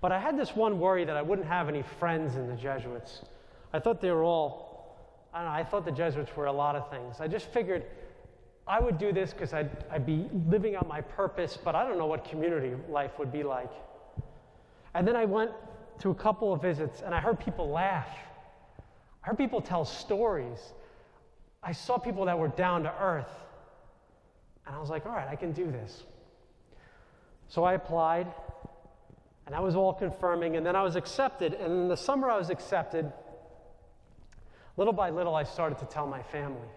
But 0.01 0.11
I 0.11 0.19
had 0.19 0.39
this 0.39 0.57
one 0.57 0.81
worry 0.81 1.05
that 1.05 1.17
I 1.17 1.23
wouldn't 1.23 1.49
have 1.49 1.69
any 1.69 1.83
friends 1.99 2.37
in 2.37 2.47
the 2.47 2.55
Jesuits. 2.55 3.23
I 3.75 3.79
thought 3.79 4.01
they 4.01 4.13
were 4.13 4.25
all, 4.25 4.97
I 5.35 5.39
don't 5.39 5.47
know, 5.49 5.53
I 5.53 5.65
thought 5.65 5.85
the 5.85 5.93
Jesuits 5.93 6.35
were 6.35 6.47
a 6.47 6.53
lot 6.53 6.77
of 6.77 6.89
things. 6.91 7.17
I 7.21 7.29
just 7.29 7.53
figured 7.53 7.85
I 8.67 8.81
would 8.81 8.97
do 8.97 9.13
this 9.13 9.33
because 9.33 9.53
I'd, 9.53 9.85
I'd 9.91 10.07
be 10.07 10.31
living 10.49 10.77
out 10.77 10.89
my 10.89 11.03
purpose, 11.03 11.59
but 11.63 11.75
I 11.75 11.87
don't 11.87 11.99
know 11.99 12.07
what 12.07 12.25
community 12.25 12.75
life 12.89 13.19
would 13.19 13.33
be 13.33 13.43
like. 13.43 13.71
And 14.97 15.07
then 15.07 15.15
I 15.15 15.27
went 15.27 15.51
to 15.99 16.11
a 16.11 16.15
couple 16.15 16.55
of 16.55 16.63
visits 16.63 17.03
and 17.03 17.15
I 17.15 17.21
heard 17.21 17.39
people 17.39 17.69
laugh. 17.69 18.09
I 19.23 19.29
heard 19.29 19.37
people 19.37 19.61
tell 19.61 19.85
stories. 19.85 20.73
I 21.63 21.73
saw 21.73 21.99
people 21.99 22.25
that 22.25 22.39
were 22.39 22.49
down 22.49 22.85
to 22.85 22.95
earth. 22.99 23.31
And 24.67 24.75
I 24.75 24.81
was 24.81 24.89
like, 24.89 25.05
all 25.05 25.13
right, 25.13 25.29
I 25.29 25.37
can 25.37 25.53
do 25.53 25.71
this. 25.71 26.05
So 27.47 27.63
I 27.63 27.75
applied. 27.75 28.27
And 29.45 29.55
that 29.55 29.63
was 29.63 29.77
all 29.77 29.93
confirming. 29.93 30.57
And 30.57 30.65
then 30.65 30.75
I 30.75 30.83
was 30.83 30.97
accepted. 30.97 31.53
And 31.53 31.71
in 31.71 31.89
the 31.89 31.97
summer 31.97 32.31
I 32.31 32.39
was 32.39 32.49
accepted, 32.49 33.13
little 34.79 34.95
by 34.95 35.11
little, 35.11 35.35
I 35.35 35.45
started 35.45 35.79
to 35.81 35.85
tell 35.85 36.07
my 36.07 36.23
family. 36.23 36.69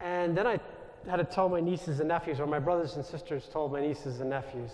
And 0.00 0.34
then 0.34 0.46
I 0.46 0.60
had 1.06 1.16
to 1.16 1.24
tell 1.24 1.50
my 1.50 1.60
nieces 1.60 2.00
and 2.00 2.08
nephews, 2.08 2.40
or 2.40 2.46
my 2.46 2.58
brothers 2.58 2.96
and 2.96 3.04
sisters 3.04 3.50
told 3.52 3.70
my 3.70 3.82
nieces 3.82 4.20
and 4.20 4.30
nephews. 4.30 4.70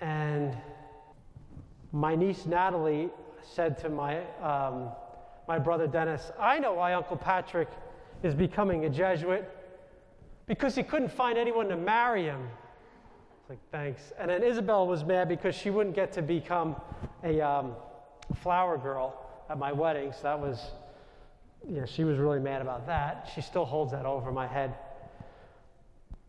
And 0.00 0.56
my 1.92 2.14
niece 2.14 2.46
Natalie 2.46 3.10
said 3.42 3.78
to 3.78 3.88
my, 3.88 4.20
um, 4.42 4.90
my 5.48 5.58
brother 5.58 5.86
Dennis, 5.86 6.30
I 6.38 6.58
know 6.58 6.74
why 6.74 6.94
Uncle 6.94 7.16
Patrick 7.16 7.68
is 8.22 8.34
becoming 8.34 8.84
a 8.84 8.90
Jesuit 8.90 9.48
because 10.46 10.74
he 10.74 10.82
couldn't 10.82 11.10
find 11.10 11.38
anyone 11.38 11.68
to 11.68 11.76
marry 11.76 12.24
him. 12.24 12.48
It's 13.40 13.50
like, 13.50 13.58
thanks. 13.70 14.12
And 14.18 14.30
then 14.30 14.42
Isabel 14.42 14.86
was 14.86 15.04
mad 15.04 15.28
because 15.28 15.54
she 15.54 15.70
wouldn't 15.70 15.94
get 15.94 16.12
to 16.12 16.22
become 16.22 16.76
a 17.24 17.40
um, 17.40 17.74
flower 18.36 18.78
girl 18.78 19.26
at 19.48 19.58
my 19.58 19.72
wedding. 19.72 20.12
So 20.12 20.22
that 20.24 20.40
was, 20.40 20.60
yeah, 21.68 21.84
she 21.84 22.04
was 22.04 22.18
really 22.18 22.40
mad 22.40 22.62
about 22.62 22.86
that. 22.86 23.28
She 23.34 23.40
still 23.40 23.64
holds 23.64 23.92
that 23.92 24.06
over 24.06 24.32
my 24.32 24.46
head. 24.46 24.74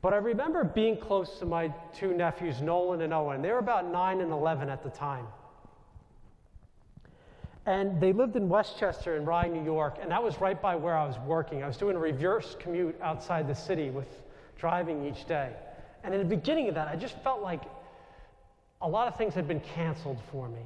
But 0.02 0.14
I 0.14 0.18
remember 0.18 0.64
being 0.64 0.98
close 0.98 1.38
to 1.40 1.46
my 1.46 1.72
two 1.94 2.14
nephews, 2.14 2.62
Nolan 2.62 3.02
and 3.02 3.14
Owen. 3.14 3.42
They 3.42 3.52
were 3.52 3.60
about 3.60 3.92
9 3.92 4.22
and 4.22 4.32
11 4.32 4.68
at 4.70 4.84
the 4.84 4.90
time. 4.90 5.28
And 7.68 8.02
they 8.02 8.12
lived 8.12 8.36
in 8.36 8.50
Westchester 8.50 9.16
in 9.16 9.26
Rye, 9.26 9.48
New 9.48 9.64
York, 9.64 9.98
and 10.02 10.10
that 10.10 10.24
was 10.24 10.42
right 10.42 10.60
by 10.60 10.76
where 10.76 10.98
I 10.98 11.06
was 11.06 11.18
working. 11.28 11.64
I 11.64 11.68
was 11.68 11.78
doing 11.78 11.96
a 11.96 12.00
reverse 12.00 12.56
commute 12.60 13.00
outside 13.04 13.48
the 13.48 13.54
city 13.54 13.92
with 13.92 14.08
driving 14.58 15.06
each 15.06 15.28
day. 15.28 15.52
And 16.04 16.16
in 16.16 16.20
the 16.20 16.36
beginning 16.36 16.68
of 16.70 16.76
that, 16.76 16.88
I 16.88 16.96
just 16.96 17.16
felt 17.24 17.42
like 17.44 17.62
a 18.82 18.90
lot 18.90 19.08
of 19.08 19.16
things 19.16 19.36
had 19.36 19.48
been 19.48 19.60
canceled 19.60 20.18
for 20.32 20.50
me. 20.50 20.64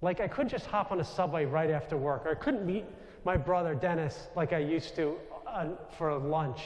Like 0.00 0.20
I 0.20 0.28
couldn't 0.28 0.48
just 0.48 0.64
hop 0.64 0.90
on 0.90 1.00
a 1.00 1.04
subway 1.04 1.44
right 1.44 1.70
after 1.70 1.98
work, 1.98 2.24
or 2.24 2.30
I 2.30 2.34
couldn't 2.36 2.64
meet 2.64 2.86
my 3.26 3.36
brother 3.36 3.74
Dennis 3.74 4.28
like 4.34 4.54
I 4.54 4.58
used 4.58 4.96
to 4.96 5.16
uh, 5.46 5.68
for 5.98 6.16
lunch 6.16 6.62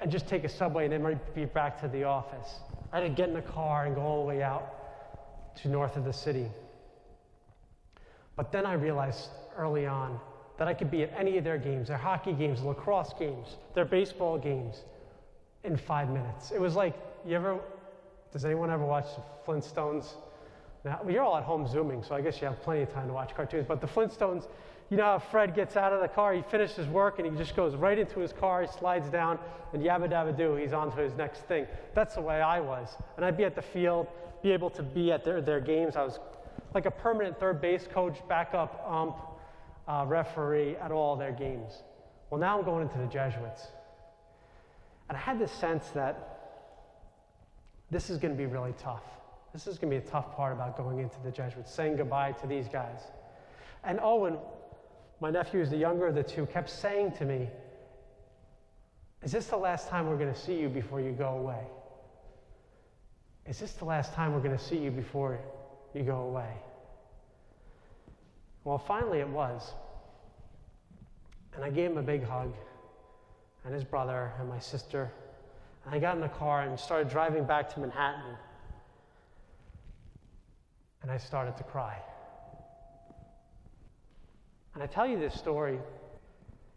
and 0.00 0.10
just 0.10 0.26
take 0.26 0.44
a 0.44 0.48
subway 0.48 0.84
and 0.84 0.92
then 0.92 1.20
be 1.34 1.44
back 1.44 1.80
to 1.80 1.88
the 1.88 2.04
office. 2.04 2.60
I 2.92 3.00
had 3.00 3.04
to 3.04 3.10
get 3.10 3.28
in 3.28 3.34
the 3.34 3.42
car 3.42 3.86
and 3.86 3.94
go 3.94 4.02
all 4.02 4.22
the 4.22 4.28
way 4.28 4.42
out 4.42 5.56
to 5.62 5.68
north 5.68 5.96
of 5.96 6.04
the 6.04 6.12
city. 6.12 6.46
But 8.36 8.50
then 8.52 8.64
I 8.64 8.74
realized 8.74 9.28
early 9.56 9.86
on 9.86 10.18
that 10.58 10.68
I 10.68 10.74
could 10.74 10.90
be 10.90 11.02
at 11.02 11.12
any 11.16 11.38
of 11.38 11.44
their 11.44 11.58
games, 11.58 11.88
their 11.88 11.96
hockey 11.96 12.32
games, 12.32 12.62
lacrosse 12.62 13.12
games, 13.18 13.56
their 13.74 13.84
baseball 13.84 14.38
games, 14.38 14.82
in 15.64 15.76
five 15.76 16.08
minutes. 16.08 16.50
It 16.50 16.60
was 16.60 16.74
like, 16.74 16.94
you 17.26 17.36
ever, 17.36 17.58
does 18.32 18.44
anyone 18.44 18.70
ever 18.70 18.84
watch 18.84 19.06
the 19.14 19.22
Flintstones? 19.46 20.14
Now, 20.84 21.00
you're 21.08 21.22
all 21.22 21.36
at 21.36 21.44
home 21.44 21.66
Zooming, 21.66 22.02
so 22.02 22.14
I 22.14 22.22
guess 22.22 22.40
you 22.40 22.46
have 22.46 22.62
plenty 22.62 22.82
of 22.82 22.92
time 22.92 23.08
to 23.08 23.12
watch 23.12 23.34
cartoons. 23.34 23.66
But 23.68 23.80
the 23.80 23.86
Flintstones, 23.86 24.46
you 24.90 24.96
know 24.96 25.04
how 25.04 25.18
Fred 25.20 25.54
gets 25.54 25.76
out 25.76 25.92
of 25.92 26.00
the 26.00 26.08
car, 26.08 26.34
he 26.34 26.42
finishes 26.42 26.86
work, 26.88 27.20
and 27.20 27.30
he 27.30 27.36
just 27.38 27.54
goes 27.54 27.76
right 27.76 27.96
into 27.96 28.18
his 28.18 28.32
car, 28.32 28.62
he 28.62 28.68
slides 28.68 29.08
down, 29.08 29.38
and 29.72 29.82
yabba 29.82 30.10
dabba 30.10 30.36
doo, 30.36 30.56
he's 30.56 30.72
on 30.72 30.90
to 30.90 31.00
his 31.00 31.14
next 31.14 31.42
thing. 31.46 31.66
That's 31.94 32.16
the 32.16 32.20
way 32.20 32.40
I 32.40 32.58
was. 32.58 32.88
And 33.16 33.24
I'd 33.24 33.36
be 33.36 33.44
at 33.44 33.54
the 33.54 33.62
field, 33.62 34.08
be 34.42 34.50
able 34.50 34.70
to 34.70 34.82
be 34.82 35.12
at 35.12 35.24
their, 35.24 35.40
their 35.40 35.60
games. 35.60 35.94
I 35.94 36.02
was 36.02 36.18
like 36.74 36.86
a 36.86 36.90
permanent 36.90 37.38
third 37.38 37.60
base 37.60 37.86
coach, 37.86 38.18
backup 38.28 38.84
ump, 38.88 39.16
uh, 39.86 40.04
referee 40.06 40.76
at 40.76 40.90
all 40.90 41.16
their 41.16 41.32
games. 41.32 41.72
Well, 42.30 42.40
now 42.40 42.58
I'm 42.58 42.64
going 42.64 42.82
into 42.82 42.98
the 42.98 43.06
Jesuits. 43.06 43.68
And 45.08 45.16
I 45.16 45.20
had 45.20 45.38
this 45.38 45.52
sense 45.52 45.88
that 45.90 46.38
this 47.90 48.10
is 48.10 48.18
going 48.18 48.32
to 48.32 48.38
be 48.38 48.46
really 48.46 48.74
tough. 48.78 49.02
This 49.52 49.66
is 49.66 49.78
going 49.78 49.92
to 49.92 50.00
be 50.00 50.06
a 50.06 50.10
tough 50.10 50.36
part 50.36 50.52
about 50.52 50.76
going 50.76 51.00
into 51.00 51.16
the 51.24 51.30
Jesuits, 51.30 51.72
saying 51.72 51.96
goodbye 51.96 52.32
to 52.32 52.46
these 52.46 52.68
guys. 52.68 53.00
And 53.82 53.98
Owen, 54.00 54.36
my 55.20 55.30
nephew 55.30 55.60
is 55.60 55.70
the 55.70 55.76
younger 55.76 56.06
of 56.06 56.14
the 56.14 56.22
two, 56.22 56.46
kept 56.46 56.70
saying 56.70 57.12
to 57.12 57.24
me, 57.24 57.48
Is 59.22 59.32
this 59.32 59.46
the 59.46 59.56
last 59.56 59.88
time 59.88 60.08
we're 60.08 60.16
going 60.16 60.32
to 60.32 60.38
see 60.38 60.58
you 60.58 60.68
before 60.68 61.00
you 61.00 61.12
go 61.12 61.28
away? 61.28 61.62
Is 63.46 63.58
this 63.58 63.72
the 63.72 63.84
last 63.84 64.14
time 64.14 64.32
we're 64.32 64.40
going 64.40 64.56
to 64.56 64.62
see 64.62 64.78
you 64.78 64.90
before 64.90 65.38
you 65.94 66.02
go 66.02 66.22
away? 66.22 66.52
Well, 68.64 68.78
finally 68.78 69.20
it 69.20 69.28
was. 69.28 69.72
And 71.54 71.64
I 71.64 71.70
gave 71.70 71.90
him 71.90 71.98
a 71.98 72.02
big 72.02 72.24
hug, 72.24 72.54
and 73.64 73.74
his 73.74 73.84
brother, 73.84 74.32
and 74.38 74.48
my 74.48 74.58
sister. 74.58 75.10
And 75.84 75.94
I 75.94 75.98
got 75.98 76.14
in 76.14 76.20
the 76.20 76.28
car 76.28 76.62
and 76.62 76.78
started 76.78 77.08
driving 77.08 77.44
back 77.44 77.72
to 77.74 77.80
Manhattan 77.80 78.36
and 81.02 81.10
I 81.10 81.18
started 81.18 81.56
to 81.56 81.62
cry. 81.64 81.96
And 84.80 84.88
I 84.88 84.94
tell 84.94 85.06
you 85.06 85.18
this 85.18 85.34
story 85.34 85.78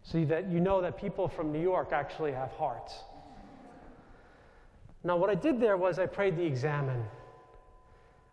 so 0.02 0.26
that 0.26 0.52
you 0.52 0.60
know 0.60 0.82
that 0.82 0.98
people 0.98 1.30
from 1.30 1.54
New 1.54 1.62
York 1.62 1.94
actually 1.94 2.34
have 2.34 2.52
hearts. 2.52 2.94
Now, 5.06 5.16
what 5.16 5.30
I 5.30 5.36
did 5.36 5.62
there 5.62 5.78
was 5.78 6.00
I 6.00 6.08
prayed 6.08 6.36
the 6.36 6.44
Examen. 6.44 6.98
And 6.98 7.06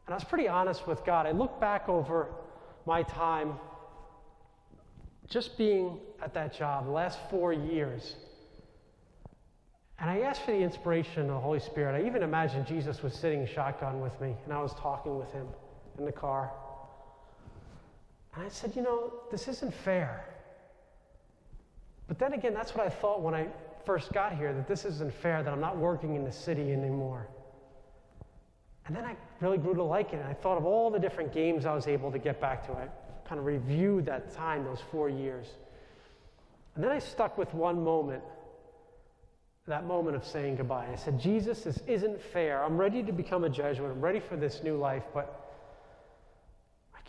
I 0.09 0.15
was 0.15 0.25
pretty 0.25 0.49
honest 0.49 0.89
with 0.89 1.05
God. 1.05 1.25
I 1.25 1.31
looked 1.31 1.61
back 1.61 1.89
over 1.89 2.33
my 2.85 3.05
time 3.05 3.61
just 5.29 5.57
being 5.57 6.01
at 6.21 6.35
that 6.35 6.53
job, 6.53 6.87
the 6.87 6.91
last 6.91 7.21
four 7.31 7.53
years. 7.53 8.17
And 10.01 10.11
I 10.11 10.23
asked 10.23 10.45
for 10.45 10.51
the 10.51 10.59
inspiration 10.59 11.21
of 11.21 11.29
the 11.29 11.39
Holy 11.39 11.61
Spirit. 11.61 11.95
I 11.95 12.05
even 12.09 12.25
imagined 12.25 12.67
Jesus 12.67 13.05
was 13.05 13.15
sitting 13.15 13.47
shotgun 13.47 14.01
with 14.01 14.21
me, 14.21 14.35
and 14.45 14.53
I 14.53 14.61
was 14.61 14.75
talking 14.75 15.17
with 15.17 15.31
him 15.31 15.47
in 15.97 16.07
the 16.07 16.11
car. 16.11 16.51
And 18.35 18.45
I 18.45 18.49
said, 18.49 18.77
you 18.77 18.83
know, 18.83 19.13
this 19.31 19.49
isn't 19.49 19.75
fair. 19.75 20.25
But 22.07 22.19
then 22.19 22.33
again, 22.33 22.55
that's 22.55 22.75
what 22.75 22.87
I 22.87 22.91
thought 22.91 23.23
when 23.23 23.35
I 23.35 23.49
first 23.85 24.13
got 24.13 24.37
here 24.37 24.53
that 24.53 24.69
this 24.69 24.85
isn't 24.85 25.13
fair, 25.15 25.43
that 25.43 25.53
I'm 25.53 25.61
not 25.61 25.77
working 25.77 26.17
in 26.17 26.25
the 26.25 26.33
city 26.33 26.73
anymore. 26.73 27.29
And 28.87 28.97
then 28.97 29.05
I 29.05 29.17
really 29.41 29.59
grew 29.59 29.75
to 29.75 29.83
like 29.83 30.13
it. 30.13 30.17
And 30.17 30.27
I 30.27 30.35
thought 30.35 30.59
of 30.59 30.65
all 30.65 30.91
the 30.91 30.99
different 30.99 31.33
games 31.33 31.67
I 31.67 31.75
was 31.75 31.87
able 31.87 32.11
to 32.13 32.19
get 32.19 32.41
back 32.41 32.67
to. 32.67 32.73
I 32.73 32.89
kind 33.25 33.39
of 33.39 33.47
reviewed 33.47 34.07
that 34.07 34.35
time, 34.35 34.65
those 34.65 34.81
four 34.91 35.09
years. 35.09 35.47
And 36.75 36.83
then 36.83 36.91
I 36.91 36.99
stuck 36.99 37.39
with 37.39 37.53
one 37.55 37.83
moment, 37.83 38.23
that 39.67 39.87
moment 39.87 40.17
of 40.17 40.25
saying 40.25 40.57
goodbye. 40.57 40.89
I 40.93 40.97
said, 40.97 41.21
Jesus, 41.21 41.63
this 41.63 41.79
isn't 41.87 42.21
fair. 42.21 42.65
I'm 42.65 42.77
ready 42.77 43.03
to 43.03 43.13
become 43.13 43.45
a 43.45 43.49
Jesuit. 43.49 43.91
I'm 43.91 44.01
ready 44.01 44.21
for 44.21 44.37
this 44.37 44.63
new 44.63 44.77
life, 44.77 45.05
but 45.15 45.50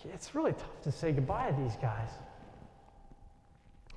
it's 0.06 0.36
really 0.36 0.54
tough 0.54 0.82
to 0.84 0.92
say 0.92 1.12
goodbye 1.12 1.52
to 1.52 1.62
these 1.62 1.76
guys. 1.82 2.10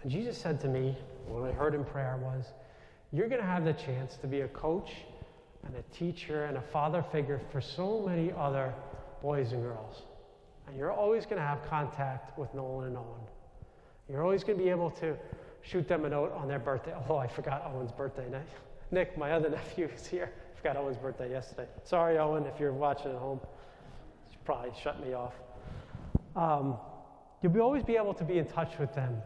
And 0.03 0.11
Jesus 0.11 0.37
said 0.37 0.61
to 0.61 0.69
me, 0.69 0.97
when 1.27 1.45
I 1.45 1.53
heard 1.53 1.75
in 1.75 1.85
prayer, 1.85 2.19
was, 2.23 2.47
You're 3.13 3.29
going 3.29 3.41
to 3.41 3.47
have 3.47 3.65
the 3.65 3.73
chance 3.73 4.17
to 4.17 4.27
be 4.27 4.43
a 4.43 4.49
coach 4.49 4.91
and 5.65 5.75
a 5.77 5.83
teacher 5.97 6.45
and 6.45 6.59
a 6.59 6.61
father 6.61 7.03
figure 7.11 7.41
for 7.51 7.61
so 7.61 8.05
many 8.07 8.33
other 8.37 8.75
boys 9.23 9.53
and 9.53 9.63
girls. 9.63 10.03
And 10.67 10.77
you're 10.77 10.93
always 10.93 11.25
going 11.25 11.37
to 11.37 11.47
have 11.47 11.63
contact 11.69 12.39
with 12.39 12.53
Nolan 12.55 12.89
and 12.89 12.97
Owen. 12.99 13.21
You're 14.11 14.23
always 14.23 14.45
going 14.45 14.59
to 14.59 14.65
be 14.65 14.71
able 14.71 14.91
to 14.93 15.17
shoot 15.63 15.89
them 15.89 16.05
a 16.05 16.11
note 16.11 16.33
on 16.33 16.49
their 16.49 16.59
birthday. 16.59 16.93
Oh, 17.09 17.17
I 17.17 17.27
forgot 17.27 17.71
Owen's 17.75 17.93
birthday. 17.93 18.27
Nick, 18.91 19.17
my 19.17 19.33
other 19.33 19.49
nephew, 19.59 19.89
is 19.95 20.07
here. 20.07 20.31
I 20.53 20.59
forgot 20.59 20.77
Owen's 20.77 20.99
birthday 20.99 21.31
yesterday. 21.31 21.67
Sorry, 21.85 22.19
Owen, 22.19 22.45
if 22.45 22.61
you're 22.61 22.73
watching 22.73 23.11
at 23.11 23.17
home. 23.17 23.41
You 24.31 24.39
probably 24.45 24.73
shut 24.83 25.05
me 25.05 25.15
off 25.15 25.33
um, 26.37 26.77
you'll 27.43 27.61
always 27.61 27.83
be 27.83 27.97
able 27.97 28.15
to 28.15 28.25
be 28.25 28.39
in 28.39 28.47
touch 28.47 28.79
with 28.79 28.95
them. 28.95 29.23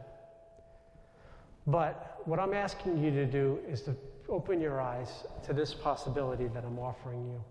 But 1.66 2.20
what 2.24 2.38
I'm 2.38 2.54
asking 2.54 3.02
you 3.02 3.10
to 3.10 3.26
do 3.26 3.58
is 3.68 3.82
to 3.82 3.96
open 4.28 4.60
your 4.60 4.80
eyes 4.80 5.24
to 5.44 5.52
this 5.52 5.72
possibility 5.72 6.48
that 6.48 6.64
I'm 6.64 6.78
offering 6.78 7.26
you. 7.26 7.42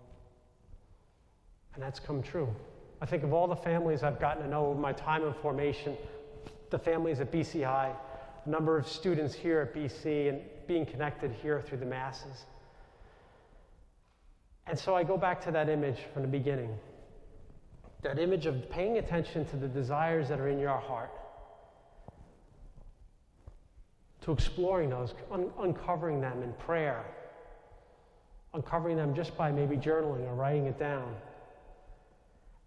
And 1.74 1.82
that's 1.82 2.00
come 2.00 2.22
true. 2.22 2.54
I 3.00 3.06
think 3.06 3.22
of 3.22 3.32
all 3.32 3.46
the 3.46 3.56
families 3.56 4.02
I've 4.02 4.20
gotten 4.20 4.42
to 4.42 4.48
know 4.48 4.66
over 4.66 4.80
my 4.80 4.92
time 4.92 5.24
in 5.24 5.32
formation, 5.34 5.96
the 6.70 6.78
families 6.78 7.20
at 7.20 7.30
BC 7.30 7.64
High, 7.64 7.94
the 8.44 8.50
number 8.50 8.76
of 8.76 8.88
students 8.88 9.34
here 9.34 9.60
at 9.60 9.74
BC, 9.74 10.28
and 10.28 10.40
being 10.66 10.84
connected 10.84 11.32
here 11.42 11.60
through 11.60 11.78
the 11.78 11.86
masses. 11.86 12.44
And 14.66 14.78
so 14.78 14.94
I 14.94 15.04
go 15.04 15.16
back 15.16 15.40
to 15.44 15.50
that 15.52 15.68
image 15.68 15.98
from 16.12 16.22
the 16.22 16.28
beginning 16.28 16.76
that 18.02 18.18
image 18.18 18.46
of 18.46 18.70
paying 18.70 18.98
attention 18.98 19.44
to 19.46 19.56
the 19.56 19.68
desires 19.68 20.28
that 20.28 20.40
are 20.40 20.48
in 20.48 20.58
your 20.58 20.78
heart, 20.78 21.10
to 24.22 24.32
exploring 24.32 24.90
those, 24.90 25.14
un- 25.30 25.50
uncovering 25.60 26.20
them 26.20 26.42
in 26.42 26.52
prayer, 26.54 27.04
uncovering 28.54 28.96
them 28.96 29.14
just 29.14 29.36
by 29.36 29.50
maybe 29.50 29.76
journaling 29.76 30.26
or 30.26 30.34
writing 30.34 30.66
it 30.66 30.78
down. 30.78 31.14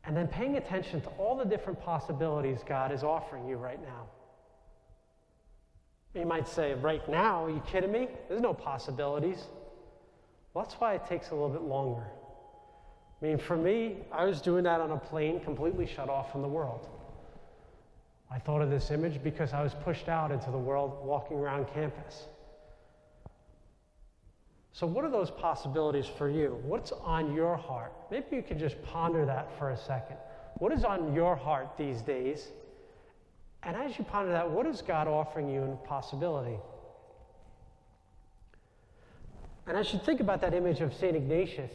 And 0.04 0.18
then 0.18 0.28
paying 0.28 0.58
attention 0.58 1.02
to 1.02 1.10
all 1.10 1.38
the 1.38 1.46
different 1.46 1.80
possibilities 1.80 2.60
God 2.68 2.92
is 2.92 3.04
offering 3.04 3.48
you 3.48 3.58
right 3.58 3.82
now. 3.82 4.08
You 6.14 6.26
might 6.26 6.48
say, 6.48 6.74
right 6.74 7.08
now, 7.08 7.46
are 7.46 7.50
you 7.50 7.64
kidding 7.66 7.92
me? 7.92 8.10
There's 8.28 8.42
no 8.42 8.54
possibilities. 8.54 9.46
Well, 10.54 10.66
that's 10.66 10.76
why 10.76 10.96
it 10.96 11.06
takes 11.08 11.30
a 11.30 11.34
little 11.34 11.50
bit 11.50 11.62
longer. 11.62 12.08
I 13.22 13.26
mean, 13.26 13.38
for 13.38 13.56
me, 13.56 13.98
I 14.12 14.26
was 14.26 14.42
doing 14.42 14.64
that 14.64 14.82
on 14.82 14.92
a 14.92 14.98
plane 14.98 15.40
completely 15.42 15.86
shut 15.86 16.10
off 16.10 16.32
from 16.32 16.42
the 16.42 16.48
world. 16.48 16.90
I 18.32 18.40
thought 18.40 18.62
of 18.62 18.70
this 18.70 18.90
image 18.92 19.22
because 19.22 19.54
I 19.54 19.62
was 19.62 19.74
pushed 19.84 20.08
out 20.08 20.32
into 20.32 20.50
the 20.50 20.58
world 20.58 21.06
walking 21.06 21.38
around 21.38 21.68
campus. 21.74 22.26
So, 24.74 24.88
what 24.88 25.04
are 25.04 25.12
those 25.12 25.30
possibilities 25.30 26.06
for 26.18 26.30
you? 26.30 26.60
What's 26.64 26.94
on 26.94 27.36
your 27.36 27.58
heart? 27.58 27.92
Maybe 28.10 28.38
you 28.38 28.42
could 28.42 28.58
just 28.58 28.82
ponder 28.84 29.26
that 29.26 29.58
for 29.60 29.72
a 29.72 29.78
second. 29.78 30.16
What 30.56 30.72
is 30.72 30.86
on 30.86 31.14
your 31.14 31.36
heart 31.36 31.78
these 31.78 32.02
days? 32.02 32.48
And 33.64 33.76
as 33.76 33.98
you 34.00 34.06
ponder 34.06 34.32
that, 34.32 34.50
what 34.50 34.66
is 34.66 34.82
God 34.82 35.08
offering 35.08 35.50
you 35.50 35.62
in 35.62 35.78
possibility? 35.86 36.58
And 39.68 39.78
as 39.78 39.94
you 39.94 40.00
think 40.00 40.20
about 40.22 40.42
that 40.42 40.54
image 40.54 40.80
of 40.80 40.94
St. 40.94 41.16
Ignatius, 41.16 41.72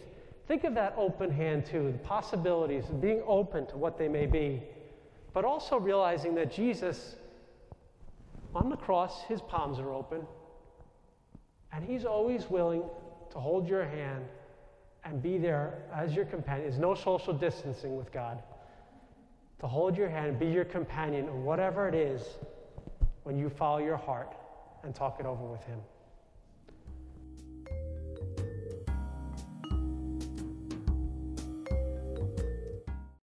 think 0.47 0.65
of 0.65 0.75
that 0.75 0.95
open 0.97 1.31
hand 1.31 1.67
too, 1.67 1.93
the 1.93 1.99
possibilities, 1.99 2.89
of 2.89 3.01
being 3.01 3.23
open 3.27 3.67
to 3.67 3.77
what 3.77 3.99
they 3.99 4.09
may 4.09 4.27
be, 4.27 4.63
but 5.33 5.45
also 5.45 5.79
realizing 5.79 6.35
that 6.37 6.53
Jesus, 6.53 7.17
on 8.55 8.71
the 8.71 8.77
cross, 8.77 9.23
his 9.25 9.41
palms 9.41 9.79
are 9.79 9.93
open, 9.93 10.23
and 11.73 11.85
he's 11.85 12.05
always 12.05 12.49
willing 12.49 12.83
to 13.31 13.39
hold 13.39 13.69
your 13.69 13.85
hand 13.85 14.25
and 15.05 15.23
be 15.23 15.39
there 15.39 15.83
as 15.95 16.15
your 16.15 16.25
companion. 16.25 16.69
There's 16.69 16.81
no 16.81 16.95
social 16.95 17.33
distancing 17.33 17.97
with 17.97 18.13
God. 18.13 18.43
To 19.61 19.67
hold 19.67 19.97
your 19.97 20.09
hand, 20.09 20.39
be 20.39 20.47
your 20.47 20.65
companion, 20.65 21.45
whatever 21.45 21.89
it 21.89 21.95
is, 21.95 22.23
when 23.23 23.39
you 23.39 23.49
follow 23.49 23.79
your 23.79 23.97
heart 23.97 24.35
and 24.85 24.95
talk 24.95 25.19
it 25.19 25.27
over 25.27 25.45
with 25.45 25.63
him. 25.65 25.81